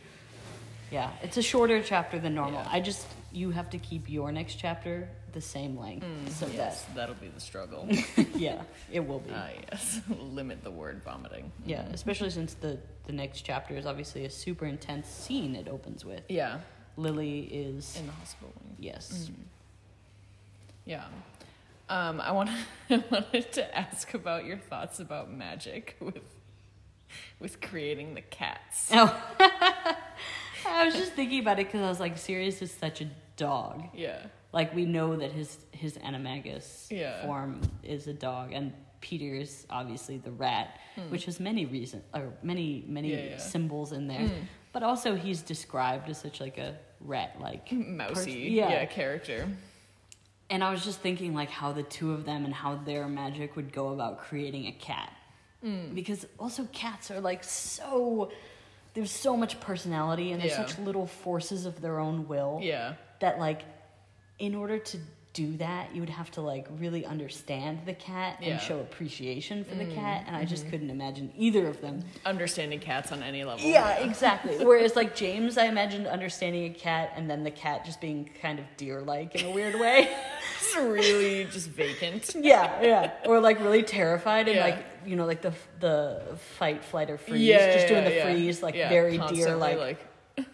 [0.92, 2.62] yeah, it's a shorter chapter than normal.
[2.62, 2.70] Yeah.
[2.72, 6.06] I just, you have to keep your next chapter the same length.
[6.06, 7.88] Mm, so yes, that'll be the struggle.
[8.36, 8.62] yeah,
[8.92, 9.32] it will be.
[9.34, 10.02] Ah, yes.
[10.20, 11.52] Limit the word vomiting.
[11.66, 11.94] yeah, Mm.
[11.94, 16.24] especially since the, the next chapter is obviously a super intense scene it opens with.
[16.30, 16.60] Yeah.
[16.98, 19.30] Lily is, In the hospital yes.
[19.32, 19.36] Mm.
[20.86, 21.06] Yeah.
[21.88, 22.50] Um, I, want
[22.89, 26.20] I wanted to ask about your thoughts about magic with
[27.39, 28.89] with creating the cats.
[28.94, 29.22] Oh.
[30.68, 33.07] I was just thinking about it because I was like, Sirius is such a
[33.38, 33.84] dog.
[33.93, 34.26] Yeah.
[34.53, 37.26] Like we know that his his animagus Yeah.
[37.26, 40.78] form is a dog, and Peter's obviously the rat,
[41.09, 43.18] which has many reasons or many many Hmm.
[43.20, 43.38] Yeah, yeah.
[43.38, 44.20] symbols in there.
[44.22, 44.43] Mm.
[44.74, 48.14] But also, he's described as such like a rat like Mousy.
[48.14, 48.70] Pers- yeah.
[48.70, 48.86] yeah.
[48.86, 49.47] character.
[50.49, 53.55] And I was just thinking like how the two of them and how their magic
[53.55, 55.12] would go about creating a cat.
[55.64, 55.95] Mm.
[55.95, 58.32] Because also cats are like so
[58.94, 60.66] there's so much personality and they're Yeah.
[60.66, 62.96] such little forces of their own will Yeah.
[63.20, 63.62] that like
[64.39, 64.98] in order to
[65.34, 68.50] do that you would have to like really understand the cat Yeah.
[68.50, 70.72] and show appreciation for the Mm, cat and I just mhm.
[70.72, 72.04] couldn't imagine either of them.
[72.26, 73.66] Understanding cats on any level.
[73.66, 74.58] Yeah, exactly.
[74.66, 78.60] Whereas like James I imagined understanding a cat and then the cat just being kind
[78.60, 80.10] of deer-like in a weird way.
[80.64, 82.36] It's really just vacant.
[82.40, 83.12] yeah, yeah.
[83.26, 84.66] Or like really terrified and Yeah.
[84.66, 88.24] like you know like the the fight, flight, or freeze, Yeah, just doing the yeah.
[88.26, 89.98] freeze like Yeah, very deer like.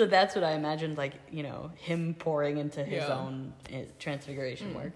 [0.00, 3.18] So that's what I imagined, like you know him pouring into his Yeah.
[3.18, 4.76] own uh, transfiguration Mm.
[4.76, 4.92] work,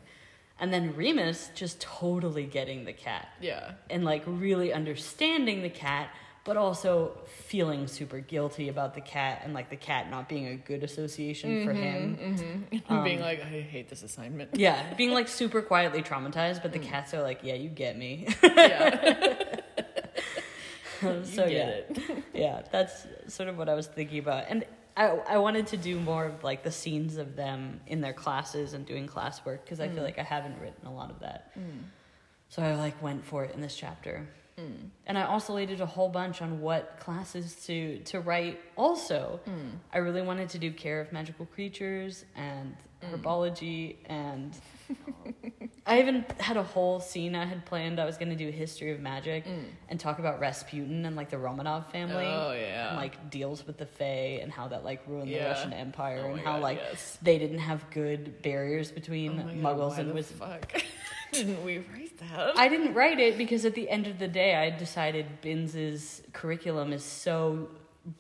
[0.59, 3.73] and then Remus just totally getting the cat yeah.
[3.91, 6.09] and like really understanding the cat,
[6.47, 10.57] but also feeling super guilty about the cat and like the cat not being a
[10.57, 12.17] good association for him.
[12.17, 12.79] Mm-hmm.
[12.89, 14.51] Um, Being like, I hate this assignment.
[14.55, 16.89] Yeah, being like super quietly traumatized, but the Mm.
[16.93, 18.27] cats are like, yeah, you get me.
[18.43, 19.35] yeah.
[21.35, 21.99] so get yeah, it.
[22.33, 24.65] yeah, that's sort of what I was thinking about, and
[24.97, 28.75] I I wanted to do more of like the scenes of them in their classes
[28.75, 30.05] and doing classwork because I feel Mm.
[30.11, 31.57] like I haven't written a lot of that.
[31.59, 31.83] Mm.
[32.49, 34.29] So I like went for it in this chapter.
[34.59, 34.91] Mm.
[35.09, 38.61] And I oscillated a whole bunch on what classes to to write.
[38.77, 39.71] Also, mm.
[39.93, 44.57] I really wanted to do care of magical creatures and herbology and
[45.87, 48.01] I even had a whole scene I had planned.
[48.01, 49.65] I was going to do history of magic mm.
[49.91, 52.25] and talk about Rasputin and like the Romanov family.
[52.25, 52.89] Oh, yeah.
[52.89, 56.31] And like deals with the Fae and how that like ruined the Russian Empire Oh
[56.33, 57.19] and how God, like yes.
[57.21, 60.39] they didn't have good barriers Oh between God, muggles and wizards.
[60.39, 60.73] fuck
[61.33, 62.57] didn't we write that?
[62.57, 66.93] I didn't write it because at the end of the day, I decided Binns's curriculum
[66.93, 67.69] is so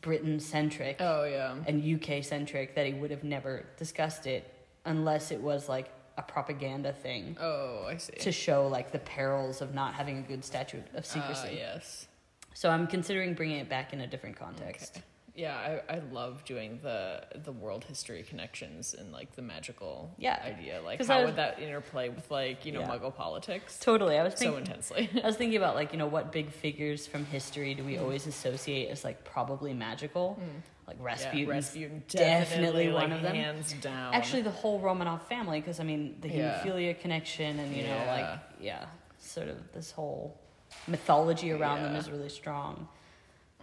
[0.00, 1.54] Britain centric oh yeah.
[1.66, 4.50] and UK centric that he would have never discussed it
[4.84, 8.12] unless it was like a propaganda thing Oh, I see.
[8.12, 11.48] to show like the perils of not having a good statute of secrecy.
[11.50, 12.06] Ah, yes.
[12.54, 14.96] So I'm considering bringing it back in a different context.
[14.98, 15.04] Okay.
[15.36, 20.40] Yeah, I, I love doing the the world history connections and like the magical Yeah.
[20.44, 20.80] idea.
[20.80, 22.88] Like how was- would that interplay with like, you know, Yeah.
[22.88, 23.78] muggle politics?
[23.80, 24.16] Totally.
[24.16, 25.10] I was So thinking intensely.
[25.22, 28.02] I was thinking about like, you know, what big figures from history do we mm.
[28.02, 30.38] always associate as like probably magical?
[30.40, 30.62] Mm.
[30.86, 31.48] Like Rasputin.
[31.48, 33.34] yeah, Rasputin definitely definitely, one like, of them.
[33.34, 34.14] Hands down.
[34.14, 38.38] Actually, the whole Romanov family, because I mean, the hemophilia connection, and you know, like,
[38.60, 38.84] yeah,
[39.18, 40.38] sort of this whole
[40.86, 42.86] mythology around them is really strong.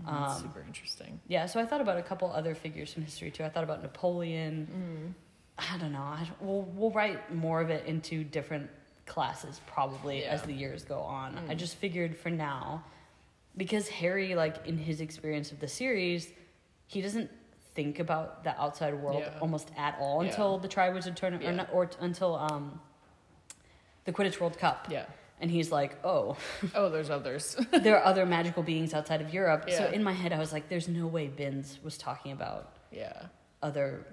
[0.06, 1.20] That's um, super interesting.
[1.28, 3.44] Yeah, so I thought about a couple other figures from history too.
[3.44, 5.14] I thought about Napoleon.
[5.58, 6.00] I don't know.
[6.00, 8.70] I don't, we'll we'll write more of it into different
[9.06, 11.38] classes probably as the years go on.
[11.50, 12.84] I just figured for now,
[13.58, 16.30] because Harry, like in his experience of the series,
[16.88, 17.30] he doesn't
[17.74, 19.38] think about the outside world Yeah.
[19.40, 20.30] almost at all Yeah.
[20.30, 22.80] until the Triwizard Tournament, or, not, or t- until um,
[24.06, 24.88] the Quidditch World Cup.
[24.90, 25.06] Yeah.
[25.42, 26.38] And he's like, oh,
[26.76, 27.58] Oh, there's others.
[27.72, 29.70] there are other magical beings outside of Europe.
[29.70, 33.24] So in my head, I was like, there's no way Binns was talking about yeah.
[33.62, 34.06] other.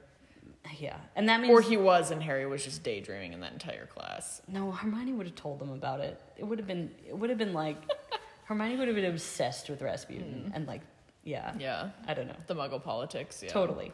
[0.79, 0.97] Yeah.
[1.17, 1.53] And that means.
[1.53, 4.43] Or he was and Harry was just daydreaming in that entire class.
[4.49, 6.21] No, Hermione would have told them about it.
[6.37, 6.91] It would have been.
[7.07, 7.77] It would have been like.
[8.45, 10.55] Hermione would have been obsessed with Rasputin mm-hmm.
[10.55, 10.81] and like,
[11.23, 11.91] yeah, Yeah.
[12.07, 13.51] I don't know, The muggle politics, yeah.
[13.51, 13.93] totally.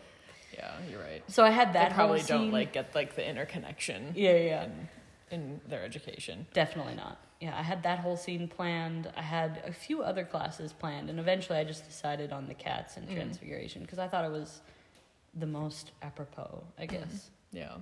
[0.52, 1.24] Yeah, you're right.
[1.28, 4.64] So I had that they probably don't scene- like get like the interconnection Yeah, yeah,
[4.64, 4.88] in,
[5.32, 6.46] in their education.
[6.52, 7.18] definitely not.
[7.40, 9.10] Yeah, I had that whole scene planned.
[9.16, 12.96] I had a few other classes planned, and eventually I just decided on the cats
[12.96, 13.14] and Mm.
[13.14, 14.62] transfiguration because I thought it was
[15.34, 16.96] the most apropos, I Mm-hmm.
[16.96, 17.30] guess.
[17.52, 17.76] Yeah.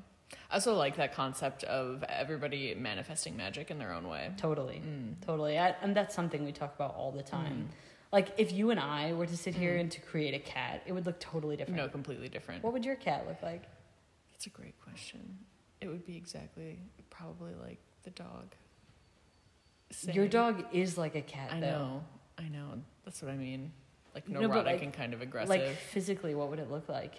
[0.51, 4.33] I also like that concept of everybody manifesting magic in their own way.
[4.39, 5.21] Totally, Mm.
[5.21, 7.69] totally, I, and that's something we talk about all the time.
[8.11, 10.93] Like if you and I were to sit here and to create a cat, it
[10.93, 11.77] would look totally different.
[11.77, 12.63] No, completely different.
[12.65, 13.63] What would your cat look like?
[14.33, 15.39] That's a great question.
[15.83, 16.79] It would be exactly,
[17.11, 18.55] probably like the dog.
[20.12, 21.51] Your dog is like a cat.
[21.53, 21.66] I though.
[21.70, 22.05] know.
[22.38, 22.80] I know.
[23.05, 23.72] That's what I mean.
[24.14, 25.49] Like No, neurotic but, like- and kind of aggressive.
[25.51, 27.14] Like physically, what would it look like?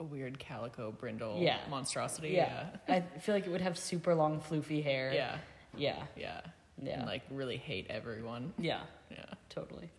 [0.00, 1.58] a weird calico brindle Yeah.
[1.68, 2.28] monstrosity.
[2.28, 2.66] Yeah.
[2.86, 5.12] I feel like it would have super long, floofy hair.
[5.12, 5.38] Yeah.
[5.76, 6.00] Yeah.
[6.16, 6.40] Yeah.
[6.80, 6.98] Yeah.
[7.00, 8.52] And like really hate everyone.
[8.58, 8.82] Yeah.
[9.10, 9.24] Yeah.
[9.48, 9.90] Totally.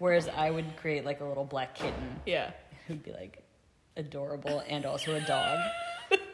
[0.00, 2.50] Whereas I would create like a little black kitten Yeah.
[2.88, 3.44] who'd be like
[3.96, 5.60] adorable and also a dog.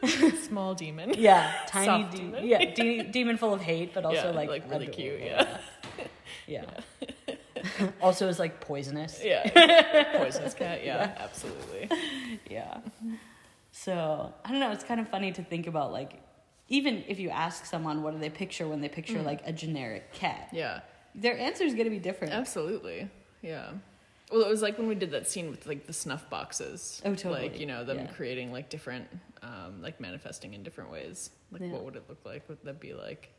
[0.47, 1.13] Small demon.
[1.17, 2.45] Yeah, tiny de- demon.
[2.47, 4.93] Yeah, de- demon full of hate, but also Yeah, like like, really adorable.
[4.93, 5.57] cute, yeah.
[6.47, 6.65] Yeah.
[8.01, 9.21] also is like poisonous.
[9.23, 10.17] Yeah.
[10.17, 10.83] Poisonous cat.
[10.83, 11.89] Yeah, absolutely.
[12.49, 12.79] Yeah.
[13.71, 14.71] So I don't know.
[14.71, 16.21] It's kind of funny to think about like,
[16.69, 19.25] even if you ask someone what do they picture when they picture Mm.
[19.25, 20.81] like a generic cat, Yeah.
[21.15, 22.33] their answer is going to be different.
[22.33, 23.09] Absolutely.
[23.41, 23.71] Yeah.
[24.33, 27.01] Well, it was like when we did that scene with like the snuff boxes.
[27.05, 27.43] Oh, totally.
[27.49, 28.07] Like, you know, them Yeah.
[28.07, 29.07] creating like different,
[29.43, 31.29] um, like manifesting in different ways.
[31.51, 31.67] Like, Yeah.
[31.71, 32.49] what would it look like?
[32.49, 33.29] What would that be like?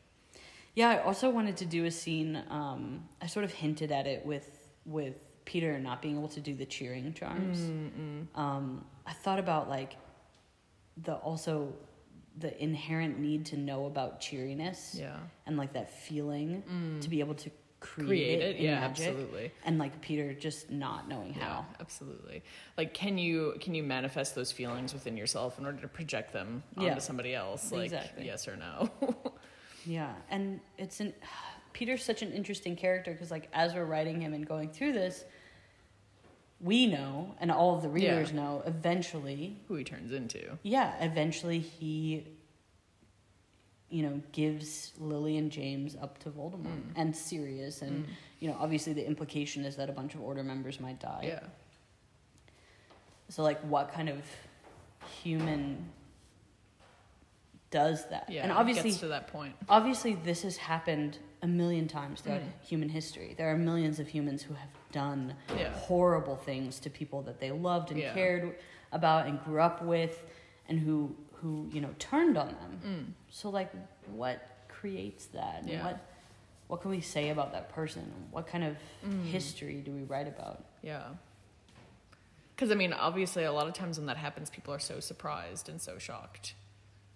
[0.73, 2.41] Yeah, I also wanted to do a scene.
[2.49, 6.53] Um, I sort of hinted at it with with Peter not being able to do
[6.55, 7.59] the cheering charms.
[8.35, 9.97] Um, I thought about like
[11.03, 11.73] the also
[12.37, 15.17] the inherent need to know about cheeriness Yeah.
[15.45, 18.59] and like that feeling to be able to create, Create it.
[18.59, 19.05] Yeah, magic.
[19.07, 19.51] absolutely.
[19.65, 21.65] And like Peter just not knowing how.
[21.79, 22.43] Absolutely.
[22.77, 26.63] Like, can you can you manifest those feelings within yourself in order to project them
[26.77, 26.97] onto Yeah.
[26.99, 27.71] somebody else?
[27.71, 28.25] Like, Exactly.
[28.25, 28.89] yes or no?
[29.87, 31.13] Yeah, and it's an
[31.73, 35.23] Peter's such an interesting character because like as we're writing him and going through this,
[36.61, 38.11] we know and all of the Yeah.
[38.15, 39.59] readers know eventually.
[39.67, 40.57] Who he turns into?
[40.63, 42.25] Yeah, eventually he,
[43.95, 46.91] you know, gives Lily and James up to Voldemort mm.
[46.97, 48.09] and Sirius, and mm.
[48.41, 51.23] you know, obviously the implication is that a bunch of Order members might die.
[51.27, 51.39] Yeah.
[53.29, 54.17] So like, what kind of
[55.23, 55.89] human
[57.71, 58.29] does that?
[58.29, 58.43] Yeah.
[58.43, 59.55] and obviously to that point.
[59.69, 62.67] obviously this has happened a million times throughout mm.
[62.67, 63.33] human history.
[63.37, 65.71] There are millions of humans who have done Yeah.
[65.71, 68.13] horrible things to people that they loved and Yeah.
[68.13, 68.57] cared
[68.91, 70.21] about and grew up with
[70.67, 72.79] and who who, you know, turned on them.
[72.85, 73.05] Mm.
[73.29, 73.71] So like
[74.11, 75.61] what creates that?
[75.61, 75.83] And Yeah.
[75.85, 76.11] what
[76.67, 78.11] what can we say about that person?
[78.31, 78.75] What kind of
[79.05, 79.25] Mm.
[79.25, 80.63] history do we write about?
[80.81, 81.03] Yeah.
[82.55, 85.67] Because, I mean, obviously, a lot of times when that happens, people are so surprised
[85.69, 86.55] and so shocked.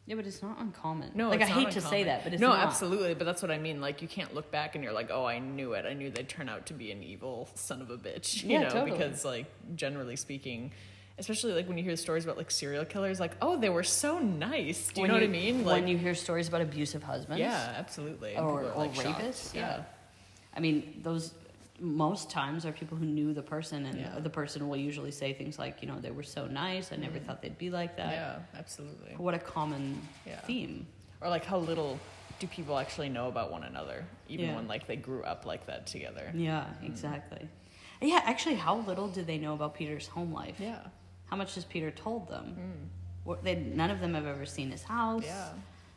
[0.06, 1.12] Yeah, but it's not uncommon.
[1.16, 2.60] No, like I hate to say that, but it's no, not.
[2.60, 3.14] absolutely.
[3.14, 3.80] But that's what I mean.
[3.80, 5.86] Like, you can't look back and you're like, oh, I knew it.
[5.86, 8.44] I knew they'd turn out to be an evil son of a bitch.
[8.44, 8.92] You Yeah, know, totally.
[8.92, 9.46] because like
[9.76, 10.72] generally speaking,
[11.20, 14.20] especially like when you hear stories about like serial killers, like, oh, they were so
[14.20, 14.88] nice.
[14.88, 15.66] Do you When know what I mean?
[15.66, 18.36] Like, when you hear stories about abusive husbands, yeah, absolutely.
[18.36, 19.20] Or, are, or like, shocked.
[19.20, 19.62] rapists, Yeah.
[19.62, 19.84] yeah.
[20.56, 21.34] I mean, those
[21.80, 24.20] most times are people who knew the person, and Yeah.
[24.20, 26.92] the person will usually say things like, you know, they were so nice.
[26.92, 27.26] I never mm-hmm.
[27.26, 28.12] thought they'd be like that.
[28.12, 29.16] Yeah, absolutely.
[29.18, 30.40] What a common Yeah.
[30.42, 30.88] theme.
[31.22, 32.00] Or like, how little
[32.40, 34.56] do people actually know about one another, even Yeah.
[34.56, 36.32] when like they grew up like that together?
[36.34, 36.88] Yeah, mm.
[36.88, 37.48] exactly.
[38.02, 40.56] Yeah, actually, how little did they know about Peter's home life?
[40.58, 40.80] Yeah.
[41.30, 42.90] How much has Peter told them?
[43.24, 45.24] What, they, none of them have ever seen his house.
[45.26, 45.50] Yeah.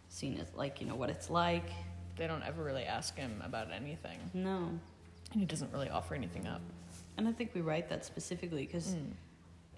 [0.09, 1.64] Seen his like you know what it's like.
[2.16, 4.68] They don't ever really ask him about anything, No,
[5.33, 6.61] and he doesn't really offer anything up.
[7.16, 8.95] and I think we write that specifically because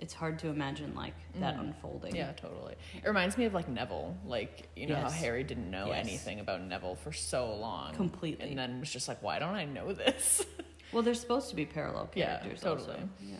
[0.00, 1.60] it's hard to imagine like that Mm.
[1.60, 2.16] unfolding.
[2.16, 2.74] Yeah, totally.
[2.94, 4.16] It reminds me of like Neville.
[4.26, 6.04] Like, you know how Harry didn't know Yes.
[6.08, 7.94] anything about Neville for so long.
[7.94, 8.48] Completely.
[8.48, 10.44] And then was just like, why don't I know this?
[10.92, 12.58] Well, they're supposed to be parallel characters.
[12.62, 12.94] Yeah, totally.
[12.94, 13.08] Also.
[13.22, 13.36] Yeah.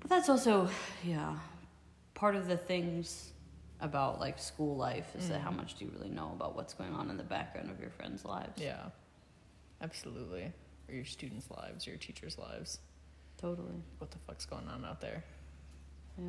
[0.00, 0.68] But that's also,
[1.04, 1.36] yeah,
[2.14, 3.32] part of the things
[3.80, 6.92] about like school life is that how much do you really know about what's going
[6.94, 8.60] on in the background of your friends' lives?
[8.60, 8.86] yeah.
[9.80, 10.50] Absolutely.
[10.88, 12.80] Or your students' lives, your teachers' lives.
[13.40, 13.74] Totally.
[13.98, 15.22] What the fuck's going on out there?
[16.18, 16.24] Yeah.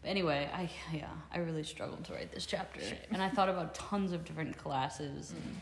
[0.00, 2.96] But anyway, I yeah, I really struggled to write this chapter, Shame.
[3.10, 5.32] and I thought about tons of different classes.
[5.32, 5.36] Mm.
[5.44, 5.60] And,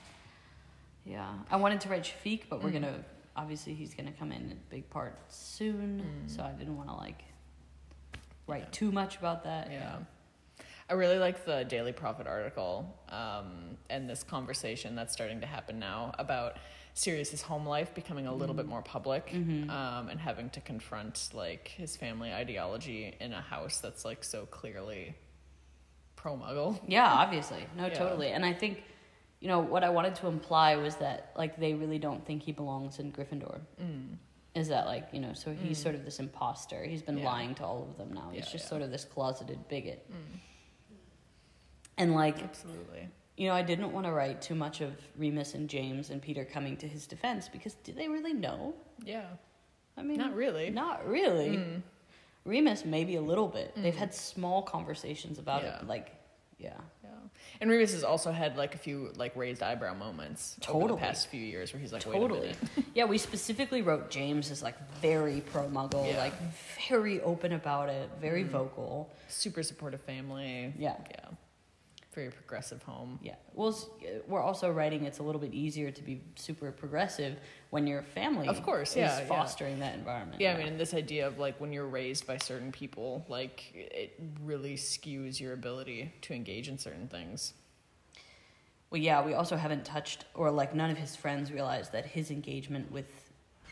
[1.05, 2.75] yeah, I wanted to write Shafiq, but we're Mm.
[2.75, 3.05] gonna
[3.37, 6.31] obviously he's gonna come in a big part soon, Mm.
[6.31, 7.23] so I didn't want to like
[8.47, 8.69] write Yeah.
[8.73, 9.71] too much about that.
[9.71, 9.99] Yeah.
[10.89, 15.79] I really like the Daily Prophet article um, and this conversation that's starting to happen
[15.79, 16.57] now about
[16.95, 19.71] Sirius's home life becoming a little bit more public Mhm.
[19.71, 24.47] um, and having to confront like his family ideology in a house that's like so
[24.47, 25.15] clearly
[26.17, 26.81] pro Muggle.
[26.89, 27.65] Yeah, obviously.
[27.77, 27.95] No, Yeah.
[27.95, 28.33] totally.
[28.33, 28.83] And I think,
[29.41, 32.53] you know, what I wanted to imply was that, like, they really don't think he
[32.53, 33.61] belongs in Gryffindor.
[33.83, 34.17] Mm.
[34.55, 35.83] Is that, like, you know, so he's Mm.
[35.83, 36.85] sort of this imposter.
[36.85, 37.25] He's been Yeah.
[37.27, 38.31] lying to all of them now.
[38.33, 38.69] He's Yeah, just yeah.
[38.71, 40.05] sort of this closeted bigot.
[40.13, 40.39] Mm.
[41.99, 43.09] And, like, Absolutely.
[43.37, 46.45] you know, I didn't want to write too much of Remus and James and Peter
[46.45, 48.75] coming to his defense because do they really know?
[49.05, 49.27] Yeah.
[49.97, 50.71] I mean, Not really.
[50.71, 51.57] Not really.
[51.59, 51.83] Mm.
[52.45, 53.75] Remus, maybe a little bit.
[53.77, 53.99] They've Mm.
[53.99, 55.87] had small conversations about it.
[55.87, 56.11] Like,
[56.59, 56.81] yeah.
[57.61, 61.01] And Remus has also had like a few like raised eyebrow moments over the Totally.
[61.01, 62.41] past few years where he's like, wait Totally.
[62.41, 62.57] a minute.
[62.95, 66.19] yeah, we specifically wrote James as like very pro muggle, Yeah.
[66.19, 66.33] like
[66.89, 68.49] very open about it, very Mhm.
[68.49, 69.11] vocal.
[69.29, 70.73] Super supportive family.
[70.79, 70.97] Yeah.
[71.11, 71.27] Yeah.
[72.13, 73.21] Very progressive home.
[73.23, 73.37] Yeah.
[73.55, 73.77] Well,
[74.27, 77.37] we're also writing it's a little bit easier to be super progressive
[77.71, 79.27] when your family Of course, is yeah, yeah.
[79.27, 80.41] fostering that environment.
[80.41, 83.73] Yeah, I mean, and this idea of like when you're raised by certain people, like
[83.75, 87.55] it really skews your ability to engage in certain things.
[88.91, 92.33] Well, yeah, we also haven't touched or like none of his friends realized that his
[92.33, 93.07] engagement with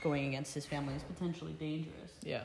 [0.01, 2.12] going against his family is potentially dangerous.
[2.22, 2.43] Yeah.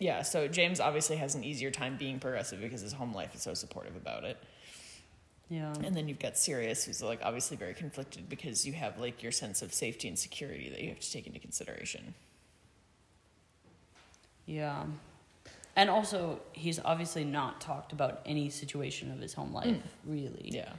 [0.00, 3.42] Yeah, so James obviously has an easier time being progressive because his home life is
[3.42, 4.42] so supportive about it.
[5.50, 5.74] Yeah.
[5.84, 9.30] And then you've got Sirius, who's like obviously very conflicted because you have like your
[9.32, 12.14] sense of safety and security that you have to take into consideration.
[14.46, 14.84] Yeah.
[15.76, 19.82] And also, he's obviously not talked about any situation of his home life, Mm.
[20.04, 20.50] really.
[20.52, 20.72] Yeah.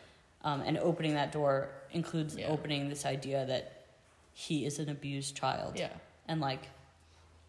[0.44, 2.48] Um, and opening that door includes Yeah.
[2.48, 3.86] opening this idea that
[4.34, 5.78] he is an abused child.
[5.78, 5.94] Yeah.
[6.28, 6.68] And like,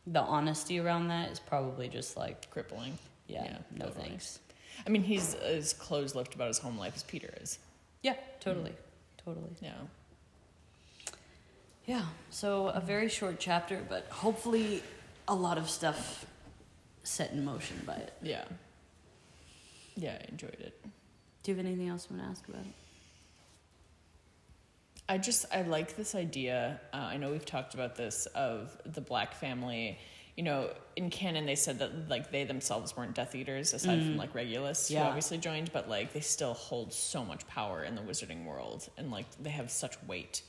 [0.06, 2.98] the honesty around that is probably just like, Crippling.
[3.28, 4.08] yeah, Yeah, no totally.
[4.08, 4.38] thanks.
[4.86, 7.58] I mean, he's as closed lipped about his home life as Peter is.
[8.02, 8.70] Yeah, totally.
[8.70, 9.24] Mm.
[9.24, 9.50] Totally.
[9.60, 9.72] Yeah.
[11.86, 12.02] Yeah.
[12.30, 14.82] So, a very short chapter, but hopefully
[15.28, 16.24] a lot of stuff
[17.04, 18.12] set in motion by it.
[18.22, 18.44] Yeah.
[19.96, 20.74] Yeah, I enjoyed it.
[21.42, 22.72] Do you have anything else you want to ask about it?
[25.12, 26.80] I just I like this idea.
[26.90, 29.98] Uh, I know we've talked about this of the black family.
[30.38, 34.14] You know, in canon they said that like they themselves weren't Death Eaters aside from
[34.14, 34.16] mm.
[34.16, 35.06] like Regulus, who Yeah.
[35.06, 39.10] obviously joined, but like they still hold so much power in the wizarding world, and
[39.10, 40.40] like they have such weight.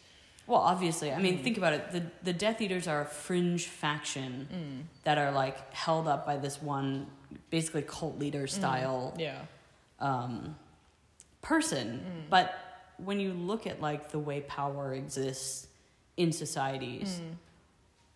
[0.47, 1.43] Well, obviously, I mean, mm.
[1.43, 1.91] think about it.
[1.91, 5.03] The the Death Eaters are a fringe faction mm.
[5.03, 7.07] that are like held up by this one,
[7.49, 9.41] basically cult leader style Yeah,
[9.99, 10.55] um,
[11.41, 12.25] person.
[12.29, 12.57] But
[13.05, 15.67] when you look at like the way power exists
[16.17, 17.35] in societies, mm.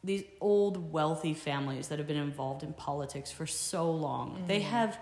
[0.03, 4.69] these old wealthy families that have been involved in politics for so long, they mm-hmm.
[4.69, 4.99] have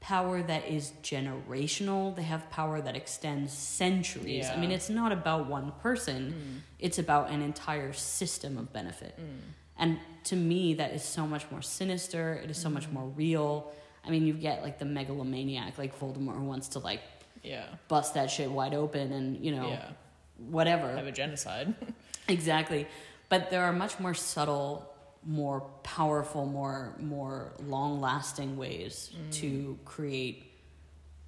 [0.00, 2.14] power that is generational.
[2.14, 4.48] They have power that extends centuries.
[4.50, 6.34] I mean, it's not about one person.
[6.34, 6.60] Mm.
[6.80, 9.16] It's about an entire system of benefit.
[9.18, 9.38] Mm.
[9.78, 12.34] And to me, that is so much more sinister.
[12.34, 13.72] It is so much more real.
[14.04, 17.00] I mean, you get like the megalomaniac, like Voldemort, who wants to like
[17.42, 17.64] Yeah.
[17.88, 19.90] bust that shit wide open and, you know, Yeah.
[20.38, 20.94] whatever.
[20.96, 21.74] Have a genocide.
[22.28, 22.86] Exactly.
[23.28, 24.88] But there are much more subtle,
[25.24, 29.32] more powerful, more more long lasting ways Mm.
[29.40, 30.44] to create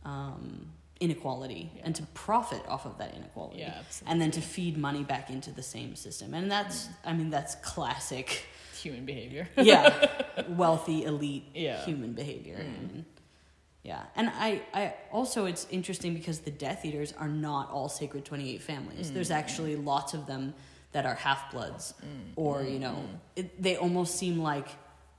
[0.04, 3.60] um, inequality and to profit off of that inequality.
[3.60, 6.34] Yeah, And then to feed money back into the same system.
[6.34, 8.46] And that's I mean that's classic
[8.82, 9.48] Human behavior.
[9.56, 9.88] yeah,
[10.48, 11.78] wealthy elite Yeah.
[11.80, 11.84] Mm.
[11.84, 12.58] human behavior.
[12.58, 13.04] Mean,
[13.84, 18.24] yeah, and I, I also it's interesting because the Death Eaters are not all Sacred
[18.24, 19.12] Twenty Eight families.
[19.12, 19.34] There's Mm.
[19.36, 20.54] actually lots of them
[20.92, 21.94] that are half bloods,
[22.36, 23.18] or you know, Mm.
[23.36, 24.68] it, they almost seem like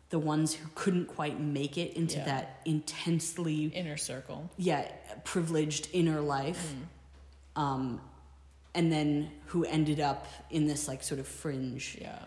[0.10, 2.26] the ones who couldn't quite make it into Yeah.
[2.26, 4.50] that intensely Inner circle.
[4.58, 4.90] yeah
[5.24, 6.74] privileged inner life
[7.56, 7.62] Mm.
[7.62, 8.02] um
[8.74, 12.20] and then who ended up in this like sort of fringe Yeah.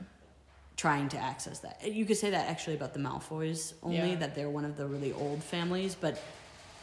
[0.79, 1.93] Trying to access that.
[1.93, 4.15] You could say that actually about the Malfoys only Yeah.
[4.21, 6.19] that they're one of the really old families, but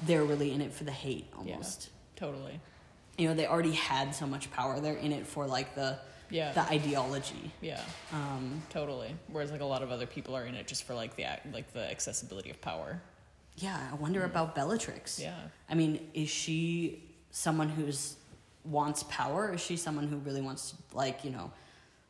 [0.03, 1.89] they're really in it for the hate almost.
[2.17, 2.59] Totally.
[3.17, 4.79] You know, they already had so much power.
[4.81, 5.97] They're in it for like the
[6.29, 6.51] Yeah.
[6.51, 7.51] the ideology.
[7.61, 7.81] yeah.
[8.11, 9.15] Um, Totally.
[9.29, 11.71] Whereas like a lot of other people are in it just for like the like
[11.73, 13.01] the accessibility of power.
[13.57, 15.17] yeah, I wonder about Bellatrix.
[15.17, 15.33] Yeah.
[15.69, 18.17] I mean, is she someone who's
[18.65, 19.53] wants power?
[19.53, 21.51] Is she someone who really wants to like, you know,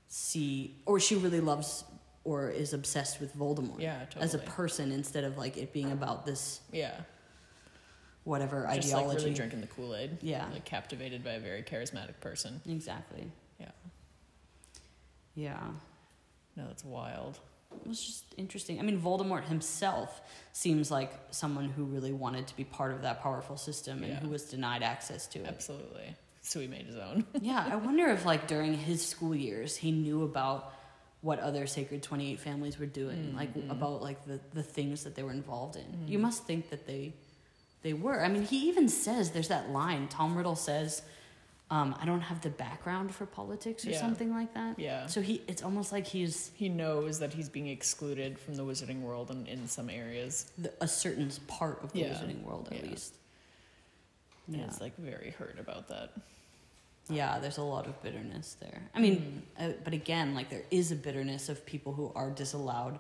[0.07, 1.83] see or she really loves
[2.23, 6.25] or is obsessed with Voldemort Yeah, as a person instead of like it being about
[6.25, 7.01] this Yeah.
[8.23, 9.07] whatever Just ideology.
[9.09, 10.17] like really drinking the Kool Aid.
[10.21, 10.47] Yeah.
[10.51, 12.61] Like captivated by a very charismatic person.
[12.67, 13.31] Exactly.
[13.59, 13.71] Yeah.
[15.35, 15.59] Yeah.
[16.55, 17.39] No, that's wild.
[17.83, 18.79] It was just interesting.
[18.79, 20.21] I mean, Voldemort himself
[20.53, 24.19] seems like someone who really wanted to be part of that powerful system and Yeah.
[24.21, 25.47] who was denied access to it.
[25.47, 26.15] Absolutely.
[26.47, 27.25] So he made his own.
[27.41, 30.71] yeah, I wonder if like during his school years he knew about
[31.21, 35.23] what other Sacred 28 families were doing, like about like the, the things that they
[35.23, 36.07] were involved in.
[36.07, 37.13] You must think that they
[37.81, 38.23] they were.
[38.23, 41.01] I mean, he even says there's that line Tom Riddle says
[41.71, 43.99] um, I don't have the background for politics or Yeah.
[43.99, 44.77] something like that.
[44.77, 45.07] Yeah.
[45.07, 49.01] So he it's almost like he's He knows that he's being excluded from the wizarding
[49.01, 50.51] world in, in some areas.
[50.59, 52.09] the, a certain part of the Yeah.
[52.13, 52.89] wizarding world at Yeah.
[52.91, 53.15] least.
[54.45, 54.65] And Yeah.
[54.65, 56.11] it's like very hurt about that.
[57.09, 58.81] Yeah, there's a lot of bitterness there.
[58.93, 59.69] I mean, Mm.
[59.69, 62.99] uh, but again, like there is a bitterness of people who are disallowed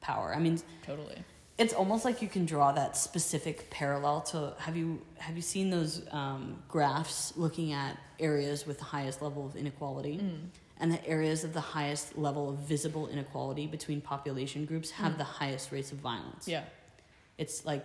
[0.00, 0.34] power.
[0.34, 1.16] I mean, Totally.
[1.58, 5.70] it's almost like you can draw that specific parallel to have you have you seen
[5.70, 10.48] those um, graphs looking at areas with the highest level of inequality Mm.
[10.80, 15.24] and the areas of the highest level of visible inequality between population groups have the
[15.24, 16.48] highest rates of violence.
[16.48, 16.64] Yeah.
[17.38, 17.84] It's like,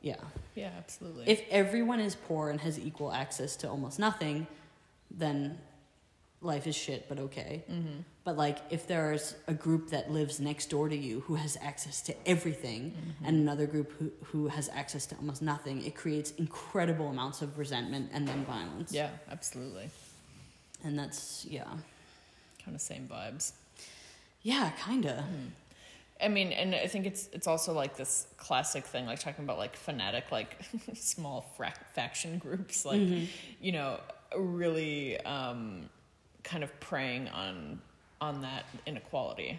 [0.00, 0.16] yeah.
[0.54, 1.28] Yeah, absolutely.
[1.28, 4.46] If everyone is poor and has equal access to almost nothing,
[5.16, 5.58] then
[6.40, 7.64] life is shit, but okay.
[7.70, 8.00] mm-hmm.
[8.24, 12.02] But like, if there's a group that lives next door to you who has access
[12.02, 13.24] to everything, mm-hmm.
[13.24, 17.58] and another group who, who has access to almost nothing, it creates incredible amounts of
[17.58, 18.92] resentment and then violence.
[18.92, 19.90] Yeah, absolutely.
[20.84, 21.64] And that's, yeah.
[22.64, 23.52] Kind of same vibes.
[24.42, 25.22] Yeah, kinda.
[25.22, 25.48] Hmm.
[26.20, 29.58] I mean, and I think it's it's also like this classic thing, like talking about
[29.58, 30.56] like fanatic, like
[30.94, 33.24] small frac- faction groups, like mm-hmm.
[33.60, 33.98] you know,
[34.38, 35.88] really um,
[36.42, 37.80] kind of preying on
[38.20, 39.58] on that inequality,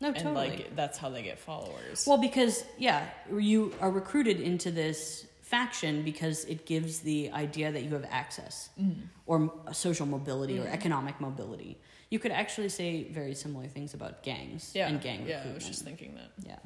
[0.00, 0.34] No, and totally.
[0.50, 2.04] like that's how they get followers.
[2.06, 7.82] Well, because yeah, you are recruited into this faction because it gives the idea that
[7.82, 9.00] you have access Mm-hmm.
[9.26, 11.78] or social mobility or economic mobility.
[12.10, 15.34] You could actually say very similar things about gangs yeah, and gang yeah.
[15.34, 15.54] I recruitment.
[15.54, 16.56] was just thinking that yeah,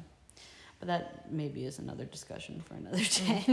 [0.85, 3.43] that maybe is another discussion for another day.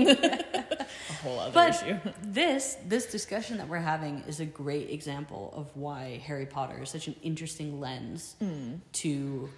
[1.11, 1.97] a whole other But- issue.
[2.23, 6.91] this this discussion that we're having is a great example of why Harry Potter is
[6.91, 8.81] such an interesting lens Mm.
[9.05, 9.49] to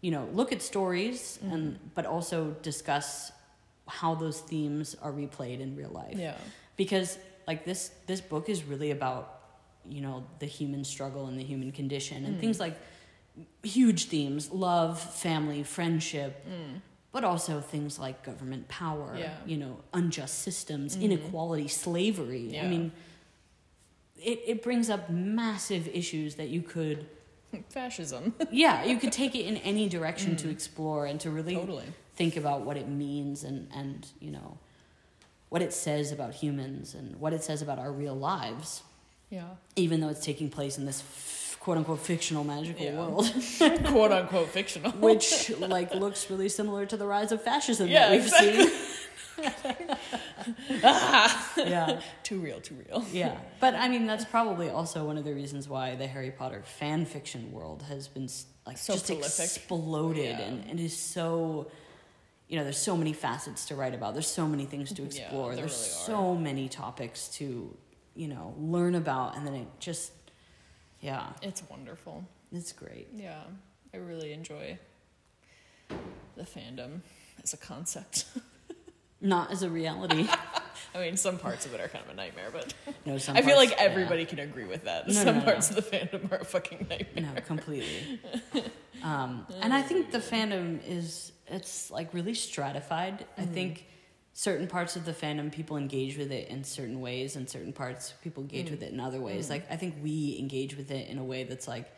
[0.00, 1.54] you know look at stories Mm-hmm.
[1.54, 3.32] and but also discuss
[3.88, 6.36] how those themes are replayed in real life Yeah,
[6.76, 9.24] because like this this book is really about
[9.88, 12.40] you know the human struggle and the human condition and Mm.
[12.40, 12.76] things like
[13.62, 16.44] huge themes love family friendship
[17.12, 19.34] but also things like government power Yeah.
[19.46, 21.02] you know unjust systems Mhm.
[21.02, 22.92] inequality slavery i mean
[24.22, 27.06] it, it brings up massive issues that you could
[27.68, 28.34] fascism.
[28.50, 31.84] yeah you could take it in any direction to explore and to really totally.
[32.16, 34.58] think about what it means and and you know
[35.50, 38.82] what it says about humans and what it says about our real lives,
[39.28, 39.50] Yeah.
[39.76, 41.02] even though it's taking place in this
[41.62, 42.98] quote unquote fictional magical Yeah.
[42.98, 43.26] world,
[43.92, 44.90] Quote unquote fictional.
[45.08, 48.66] which like looks really similar to the rise of fascism Yeah, that we've exactly.
[48.66, 48.88] seen.
[50.84, 51.52] Ah.
[51.56, 52.00] yeah.
[52.22, 53.04] too real, too real.
[53.12, 56.62] Yeah, but I mean that's probably also one of the reasons why the Harry Potter
[56.64, 58.28] fan fiction world has been
[58.66, 59.44] like So just prolific.
[59.44, 60.40] exploded Yeah.
[60.48, 61.70] and, and is so
[62.48, 65.08] you know there's so many facets to write about there's so many things to Yeah,
[65.08, 67.46] explore there there's really so many topics to
[68.14, 70.12] you know learn about and then it just
[71.02, 72.24] yeah It's wonderful.
[72.50, 73.42] it's great Yeah.
[73.94, 74.78] I really enjoy
[76.36, 77.00] the fandom
[77.42, 78.24] as a concept.
[79.20, 80.26] not as a reality
[80.94, 82.74] I mean, some parts of it are kind of a nightmare, but
[83.06, 83.84] no some I feel parts- like yeah.
[83.86, 85.06] everybody can agree with that.
[85.08, 87.32] No, some no, parts of the fandom are a fucking nightmare.
[87.34, 88.20] no completely
[89.02, 93.86] um, and i think the fandom is it's like really stratified i think
[94.34, 98.14] certain parts of the fandom people engage with it in certain ways and certain parts
[98.22, 98.84] people engage with mm.
[98.84, 99.50] it in other ways mm.
[99.50, 101.92] like i think we engage with it in a way that's like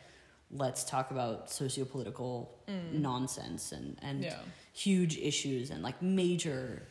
[0.51, 2.91] let's talk about socio-political mm.
[2.93, 4.37] nonsense and, and Yeah.
[4.73, 6.83] huge issues and like major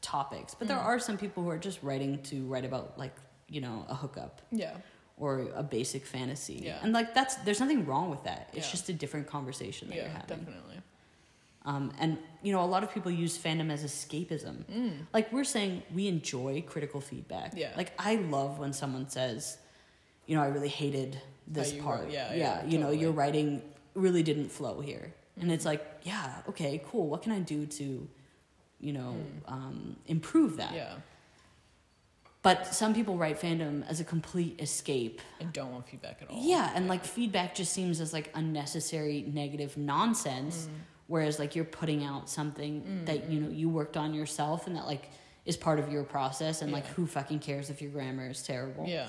[0.00, 3.14] topics but there are some people who are just writing to write about like
[3.48, 4.76] you know a hookup Yeah.
[5.16, 6.60] or a basic fantasy.
[6.64, 6.78] Yeah.
[6.82, 8.50] And like that's there's nothing wrong with that.
[8.52, 8.70] It's Yeah.
[8.72, 10.38] just a different conversation that Yeah, you're having.
[10.38, 10.73] definitely.
[11.66, 14.64] Um, and you know, a lot of people use fandom as escapism.
[15.14, 17.54] Like we're saying we enjoy critical feedback.
[17.54, 17.58] Mm.
[17.58, 17.72] Yeah.
[17.76, 19.56] Like I love when someone says,
[20.26, 22.10] you know, I really hated this you part.
[22.10, 23.16] yeah, yeah, yeah, you know, your totally.
[23.16, 23.62] writing
[23.94, 25.14] really didn't flow here.
[25.40, 25.54] And Mm.
[25.54, 27.06] it's like, yeah, okay, cool.
[27.08, 28.08] What can I do to,
[28.80, 29.16] you know,
[29.48, 30.72] um, improve that?
[30.72, 30.76] Mm.
[30.76, 30.94] Yeah.
[32.42, 36.38] But some people write fandom as a complete escape I don't want feedback at all.
[36.42, 40.68] yeah, and like feedback just seems as like unnecessary negative nonsense,
[41.06, 44.86] whereas like you're putting out something that you know you worked on yourself and that
[44.86, 45.10] like
[45.44, 48.86] is part of your process, and like who fucking cares if your grammar is terrible?
[48.88, 49.08] Yeah.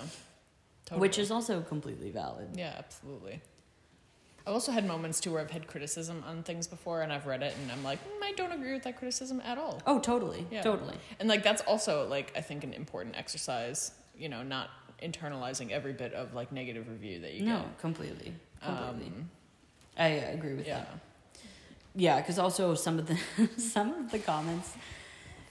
[0.91, 2.50] which is also completely valid.
[2.56, 3.41] Yeah, absolutely.
[4.48, 7.41] I've also had moments too where I've had criticism on things before and I've read
[7.41, 9.82] it and I'm like, mm, I don't agree with that criticism at all.
[9.88, 10.62] Oh, totally, Yeah.
[10.62, 10.96] totally.
[11.20, 14.70] And like that's also like I think an important exercise, you know, not
[15.02, 17.80] internalizing every bit of like negative review that you No, get.
[17.80, 18.34] completely,
[18.64, 19.08] completely.
[19.08, 19.30] Um,
[19.98, 20.80] I agree with yeah.
[20.80, 21.00] that.
[21.96, 23.18] Yeah, because also some of the
[23.58, 24.74] some of the comments.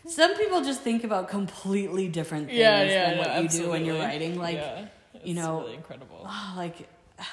[0.07, 3.87] Some people just think about completely different things Yeah, yeah, than what you do when
[3.87, 4.39] you're writing.
[4.39, 4.89] Like, Yeah.
[5.25, 6.27] you know, really incredible.
[6.29, 6.77] Oh, like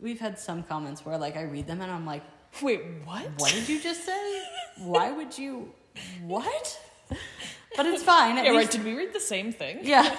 [0.00, 2.22] we've had some comments where like I read them and I'm like,
[2.62, 3.26] Wait, what?
[3.38, 4.42] what did you just say?
[4.78, 5.72] Why would you
[6.22, 6.78] what?
[7.76, 8.36] But it's fine.
[8.36, 8.70] Yeah, right.
[8.70, 9.80] Did we read the same thing?
[9.82, 10.16] yeah.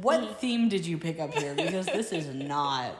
[0.00, 1.54] What theme did you pick up here?
[1.54, 2.92] Because this is not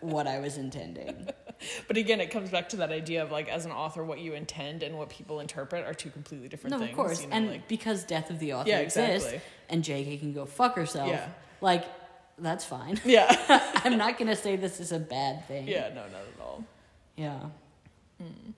[0.00, 1.28] what I was intending.
[1.88, 4.34] But again, it comes back to that idea of like, as an author, what you
[4.34, 6.90] intend and what people interpret are two completely different No, things.
[6.90, 7.22] of course.
[7.22, 9.32] You know, and like, because Death of the Author Yeah, exists
[9.68, 11.28] and JK can go fuck herself, Yeah.
[11.60, 11.84] like,
[12.38, 13.00] that's fine.
[13.04, 13.26] yeah,
[13.84, 15.68] I'm not going to say this is a bad thing.
[15.68, 16.64] yeah, no, not at all.
[17.16, 17.38] Yeah.
[18.20, 18.50] Hmm.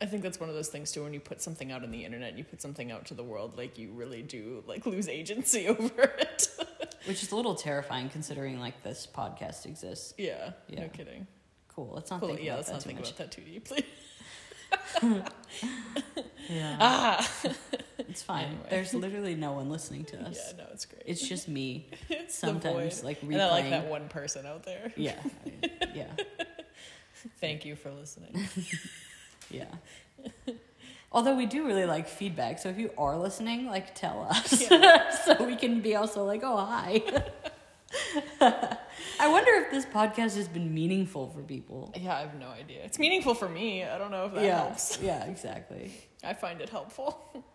[0.00, 1.02] I think that's one of those things too.
[1.02, 3.22] When you put something out on the internet, and you put something out to the
[3.24, 6.48] world, like you really do like lose agency over it.
[7.06, 10.12] Which is a little terrifying considering like this podcast exists.
[10.18, 10.80] yeah, Yeah.
[10.82, 11.26] no kidding.
[11.76, 11.92] Cool.
[11.94, 12.30] Let's not Cool.
[12.30, 13.10] think Yeah, about let's that not too think much.
[13.10, 13.86] about that too deeply.
[16.48, 16.76] Yeah.
[16.80, 17.30] Ah,
[17.98, 18.44] It's fine.
[18.46, 18.66] Anyway.
[18.70, 20.36] There's literally no one listening to us.
[20.36, 21.02] yeah, no, it's great.
[21.06, 21.88] It's just me.
[22.08, 23.70] It's sometimes, like, and I like replaying.
[23.70, 24.92] that one person out there.
[24.96, 25.20] Yeah.
[25.94, 26.06] Yeah.
[27.40, 28.48] Thank you for listening.
[29.50, 29.66] Yeah.
[31.12, 34.68] Although we do really like feedback, so if you are listening, like tell us,
[35.24, 37.02] so we can be also like, oh hi.
[39.18, 41.92] I wonder if this podcast has been meaningful for people.
[41.96, 42.82] yeah, I have no idea.
[42.84, 43.84] It's meaningful for me.
[43.84, 44.98] I don't know if that yeah, helps.
[45.02, 45.92] yeah, exactly.
[46.24, 47.44] I find it helpful.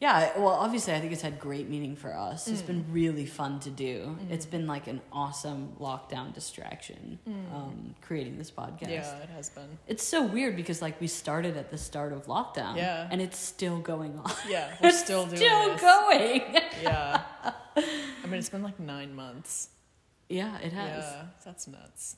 [0.00, 2.48] Yeah, well, obviously, I think it's had great meaning for us.
[2.48, 4.16] It's been really fun to do.
[4.30, 7.18] It's been like an awesome lockdown distraction,
[7.54, 8.84] um, creating this podcast.
[8.86, 8.92] Mm.
[8.92, 9.68] Yeah, it has been.
[9.88, 13.08] It's so weird because like we started at the start of lockdown, Yeah.
[13.10, 14.32] and it's still going on.
[14.48, 15.82] Yeah, we're still doing still this.
[15.82, 16.42] going.
[16.82, 17.20] Yeah.
[17.76, 17.82] I
[18.24, 19.68] mean, it's been like nine months.
[20.30, 21.04] Yeah, it has.
[21.04, 22.16] Yeah, that's nuts.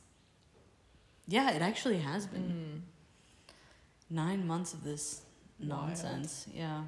[1.26, 2.82] Yeah, it actually has been
[3.50, 3.54] Mm.
[4.10, 5.22] nine months of this
[5.58, 5.68] Wild.
[5.88, 6.46] nonsense.
[6.52, 6.84] Yeah,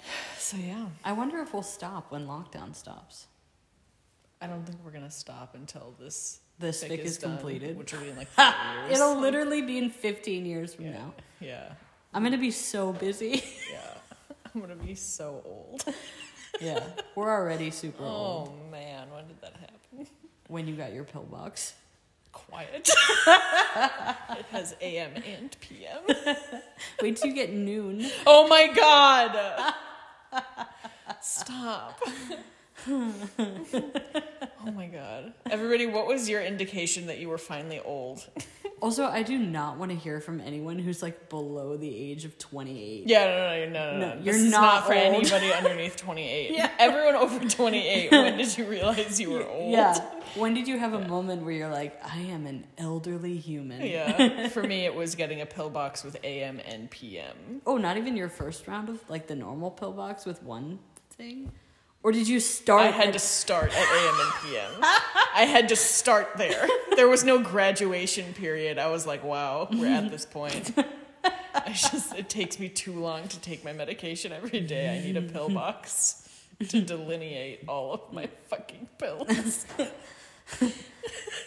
[0.38, 3.26] So yeah, I wonder if we'll stop when lockdown stops.
[4.40, 7.76] I don't think we're gonna stop until this This fic is done, completed.
[7.78, 8.28] which will be in like.
[8.90, 10.92] It'll literally be in 15 years from yeah.
[10.92, 11.14] now.
[11.40, 11.72] Yeah,
[12.12, 13.42] I'm gonna be so busy.
[13.70, 13.80] yeah.
[14.54, 15.84] I'm gonna be so old.
[16.60, 16.82] yeah,
[17.14, 18.48] we're already super old.
[18.48, 19.65] Oh man, when did that happen?
[20.48, 21.74] When you got your pillbox.
[22.32, 22.88] Quiet.
[23.26, 26.02] it has AM and PM.
[27.02, 28.06] Wait till you get noon.
[28.26, 29.74] Oh my god.
[31.22, 32.00] Stop.
[32.88, 33.12] oh
[34.74, 35.32] my god.
[35.50, 38.26] Everybody, what was your indication that you were finally old?
[38.80, 42.36] Also, I do not want to hear from anyone who's like below the age of
[42.38, 43.04] 28.
[43.06, 44.22] Yeah, no, no, no, no, no.
[44.22, 45.02] You're is not for old.
[45.02, 46.50] anybody underneath 28.
[46.52, 46.70] Yeah.
[46.78, 49.72] Everyone over 28, when did you realize you were old?
[49.72, 49.98] Yeah.
[50.34, 53.80] When did you have a moment where you're like, I am an elderly human?
[53.82, 54.48] Yeah.
[54.50, 57.62] For me, it was getting a pillbox with AM and PM.
[57.64, 60.78] Oh, not even your first round of like the normal pillbox with one
[61.12, 61.50] thing?
[62.06, 62.82] Or did you start?
[62.82, 64.70] I had at- to start at AM and PM.
[65.34, 66.68] I had to start there.
[66.94, 68.78] There was no graduation period.
[68.78, 70.72] I was like, wow, we're at this point.
[71.24, 74.96] I just it takes me too long to take my medication every day.
[74.96, 76.28] I need a pillbox
[76.68, 79.66] to delineate all of my fucking pills.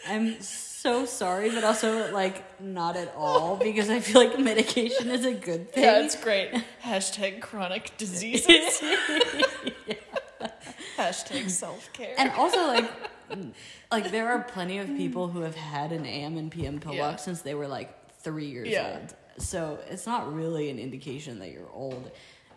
[0.09, 5.25] I'm so sorry, but also like not at all because I feel like medication is
[5.25, 5.83] a good thing.
[5.85, 6.51] Yeah, it's great.
[6.83, 8.81] Hashtag chronic diseases.
[10.99, 12.13] Hashtag self care.
[12.17, 12.91] and also like
[13.91, 17.25] like there are plenty of people who have had an AM and PM pillbox Yeah.
[17.25, 17.89] since they were like
[18.19, 18.99] three years Yeah.
[18.99, 19.15] old.
[19.37, 22.11] So it's not really an indication that you're old.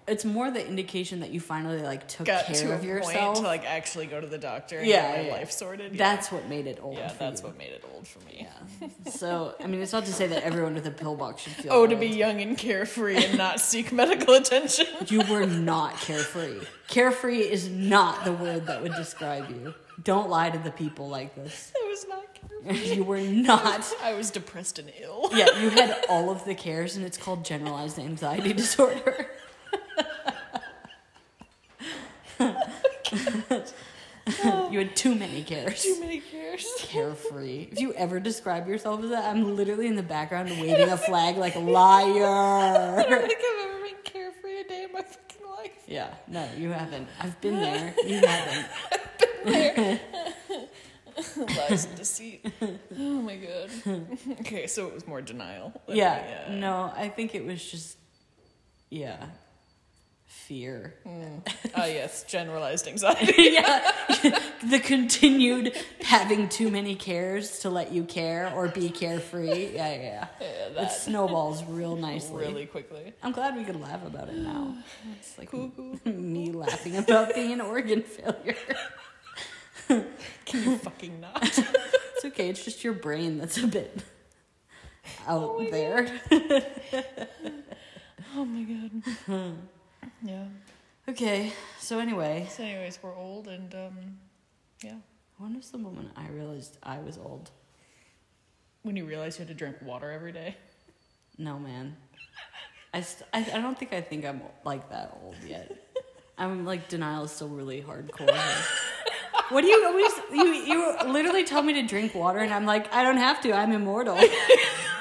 [0.09, 3.37] It's more the indication that you finally like took Got care to of yourself.
[3.37, 5.33] to like actually go to the doctor and Yeah, get my yeah.
[5.35, 5.93] life sorted.
[5.93, 5.99] Yeah.
[5.99, 6.97] That's what made it old.
[6.97, 7.47] yeah, that's you.
[7.47, 8.49] what made it old for me.
[8.81, 8.89] Yeah.
[9.13, 11.73] So I mean, it's not to say that everyone with a pillbox should feel.
[11.73, 14.87] Oh, to be young and carefree and not seek medical attention.
[15.07, 16.61] You were not carefree.
[16.89, 19.73] Carefree is not the word that would describe you.
[20.03, 21.73] Don't lie to the people like this.
[21.81, 22.95] I was not carefree.
[22.97, 23.89] You were not.
[24.03, 25.31] I was depressed and ill.
[25.33, 29.29] Yeah, you had all of the cares, and it's called generalized anxiety disorder.
[34.71, 35.83] you had too many cares.
[35.83, 36.67] Too many cares.
[36.79, 37.69] Carefree.
[37.73, 41.37] If you ever describe yourself as that, I'm literally in the background waving a flag
[41.37, 42.25] like liar.
[42.99, 45.71] I don't think I've ever been carefree a day in my fucking life.
[45.87, 47.09] Yeah, no, you haven't.
[47.21, 47.95] I've been there.
[48.07, 48.67] You haven't.
[48.93, 50.01] I've been there.
[51.69, 52.47] Lies and deceit.
[52.99, 53.71] Oh my god.
[54.41, 55.73] Okay, so it was more denial.
[55.89, 57.99] Yeah, uh, no, I think it was just,
[58.91, 59.27] yeah,
[60.33, 60.95] fear.
[61.75, 63.35] Ah, yes, generalized anxiety.
[63.53, 63.93] yeah,
[64.71, 69.75] the continued having too many cares to let you care or be carefree.
[69.75, 70.27] Yeah, yeah, yeah.
[70.75, 72.45] Yeah, It snowballs real nicely.
[72.45, 73.13] really quickly.
[73.23, 74.75] I'm glad we could laugh about it now.
[75.19, 75.99] It's like Cool, cool.
[76.13, 78.57] me laughing about being an organ failure.
[79.89, 81.43] Can you fucking not?
[81.43, 82.49] It's okay.
[82.49, 84.03] It's just your brain that's a bit
[85.27, 86.21] out Oh there.
[88.35, 89.55] Oh my god.
[90.23, 90.45] Yeah.
[91.09, 91.53] Okay.
[91.81, 94.19] So anyway, So, anyways, we're old and um,
[94.83, 94.95] yeah.
[95.39, 97.51] when was the moment I realized I was old?
[98.83, 100.57] When you realize you had to drink water every day.
[101.39, 101.97] No, man.
[102.95, 105.71] I, st- I, I don't think I think I'm like that old yet.
[106.37, 108.29] I'm like denial is still really hardcore.
[109.51, 110.45] What do you always you
[110.75, 113.53] you literally tell me to drink water and I'm like I don't have to.
[113.53, 114.19] I'm immortal.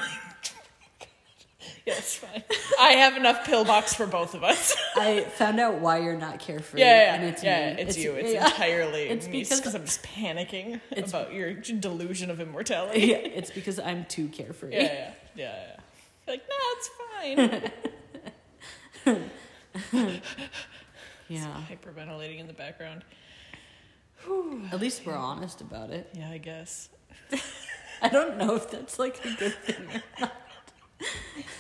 [1.86, 2.44] Yeah, it's fine.
[2.80, 4.76] I have enough pillbox for both of us.
[4.96, 6.80] I found out why you're not carefree.
[6.80, 7.82] Yeah, yeah, and it's yeah, me.
[7.82, 8.12] it's, you.
[8.14, 8.46] It's yeah.
[8.46, 13.00] entirely It's me because- I'm just panicking It's- about your delusion of immortality.
[13.08, 14.74] Yeah, it's because I'm too carefree.
[14.74, 15.56] Yeah, yeah, yeah.
[15.56, 15.78] yeah.
[16.28, 16.90] Like, no, it's
[19.06, 19.32] fine.
[21.28, 21.62] Yeah.
[21.70, 23.04] Hyperventilating in the background.
[24.72, 26.10] At least we're honest about it.
[26.14, 26.90] Yeah, I guess.
[28.02, 29.88] I don't know if that's like a good thing.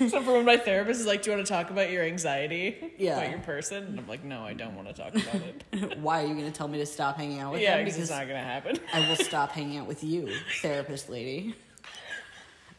[0.09, 2.93] So for when my therapist is like, "Do you want to talk about your anxiety
[2.97, 3.17] Yeah.
[3.19, 6.23] about your person?" And I'm like, "No, I don't want to talk about it." Why
[6.23, 7.85] are you going to tell me to stop hanging out with yeah, them?
[7.85, 8.79] because it's not gonna happen.
[8.93, 11.55] I will stop hanging out with you, therapist lady.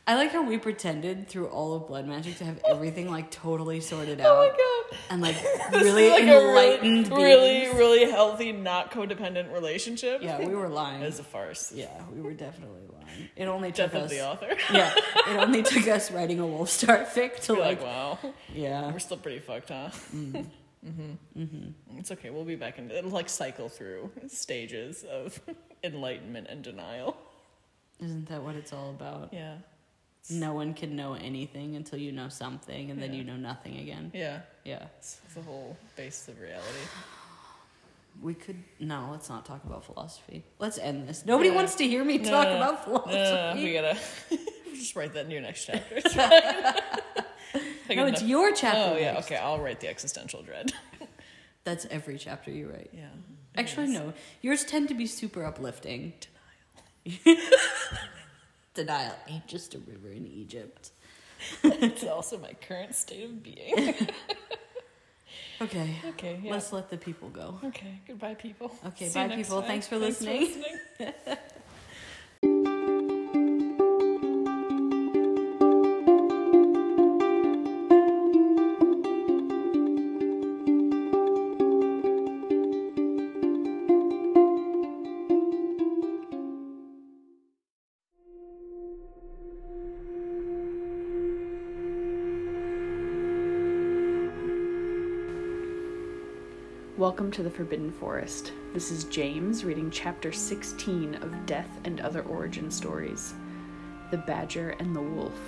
[0.06, 3.80] I like how we pretended through all of Blood Magic to have everything like totally
[3.80, 4.81] sorted out Oh my god.
[5.10, 5.36] And like
[5.72, 7.74] really like enlightened really, really, beings.
[7.76, 10.22] really healthy, not codependent relationship.
[10.22, 11.02] Yeah, we were lying.
[11.02, 11.72] It was a farce.
[11.72, 13.28] Yeah, we were definitely lying.
[13.36, 14.10] It only took Death us.
[14.10, 14.56] the author.
[14.72, 14.92] Yeah,
[15.28, 18.18] it only took us writing a Wolf Star fic to like, like, wow,
[18.54, 18.90] yeah.
[18.90, 19.90] we're still pretty fucked, huh?
[20.14, 21.12] Mm-hmm.
[21.38, 21.98] Mm-hmm.
[21.98, 22.30] It's okay.
[22.30, 22.90] We'll be back in.
[22.90, 25.40] It'll like cycle through stages of
[25.84, 27.16] enlightenment and denial.
[28.02, 29.30] Isn't that what it's all about?
[29.32, 29.58] Yeah.
[30.30, 33.18] No one can know anything until you know something, and then Yeah.
[33.18, 34.10] you know nothing again.
[34.14, 34.40] Yeah.
[34.64, 36.78] Yeah, It's the whole basis of reality.
[38.22, 38.62] we could.
[38.78, 40.44] No, let's not talk about philosophy.
[40.58, 41.26] Let's end this.
[41.26, 41.56] Nobody Yeah.
[41.56, 42.56] wants to hear me No, talk no, no.
[42.56, 43.64] about philosophy.
[43.64, 43.98] We gotta
[44.74, 45.96] just write that in your next chapter.
[47.88, 47.96] It's.
[47.96, 48.94] No, it's your chapter.
[48.94, 49.26] Oh yeah, next.
[49.26, 49.36] okay.
[49.36, 50.72] I'll write the existential dread.
[51.64, 52.88] That's every chapter you write.
[52.94, 53.08] Yeah.
[53.54, 54.14] Actually, no.
[54.40, 56.14] Yours tend to be super uplifting.
[57.04, 57.36] Denial
[58.78, 60.90] ain't just a river in Egypt.
[61.64, 63.94] It's also my current state of being.
[65.60, 65.94] Okay.
[66.08, 66.50] Okay, yeah.
[66.50, 67.60] Let's let the people go.
[67.64, 68.74] Okay, goodbye, people.
[68.84, 69.60] Okay, See bye, people.
[69.60, 69.68] time.
[69.68, 70.52] Thanks for listening.
[97.12, 98.52] Welcome to the Forbidden Forest.
[98.72, 103.34] This is James reading chapter 16 of Death and Other Origin Stories
[104.10, 105.38] The Badger and the Wolf.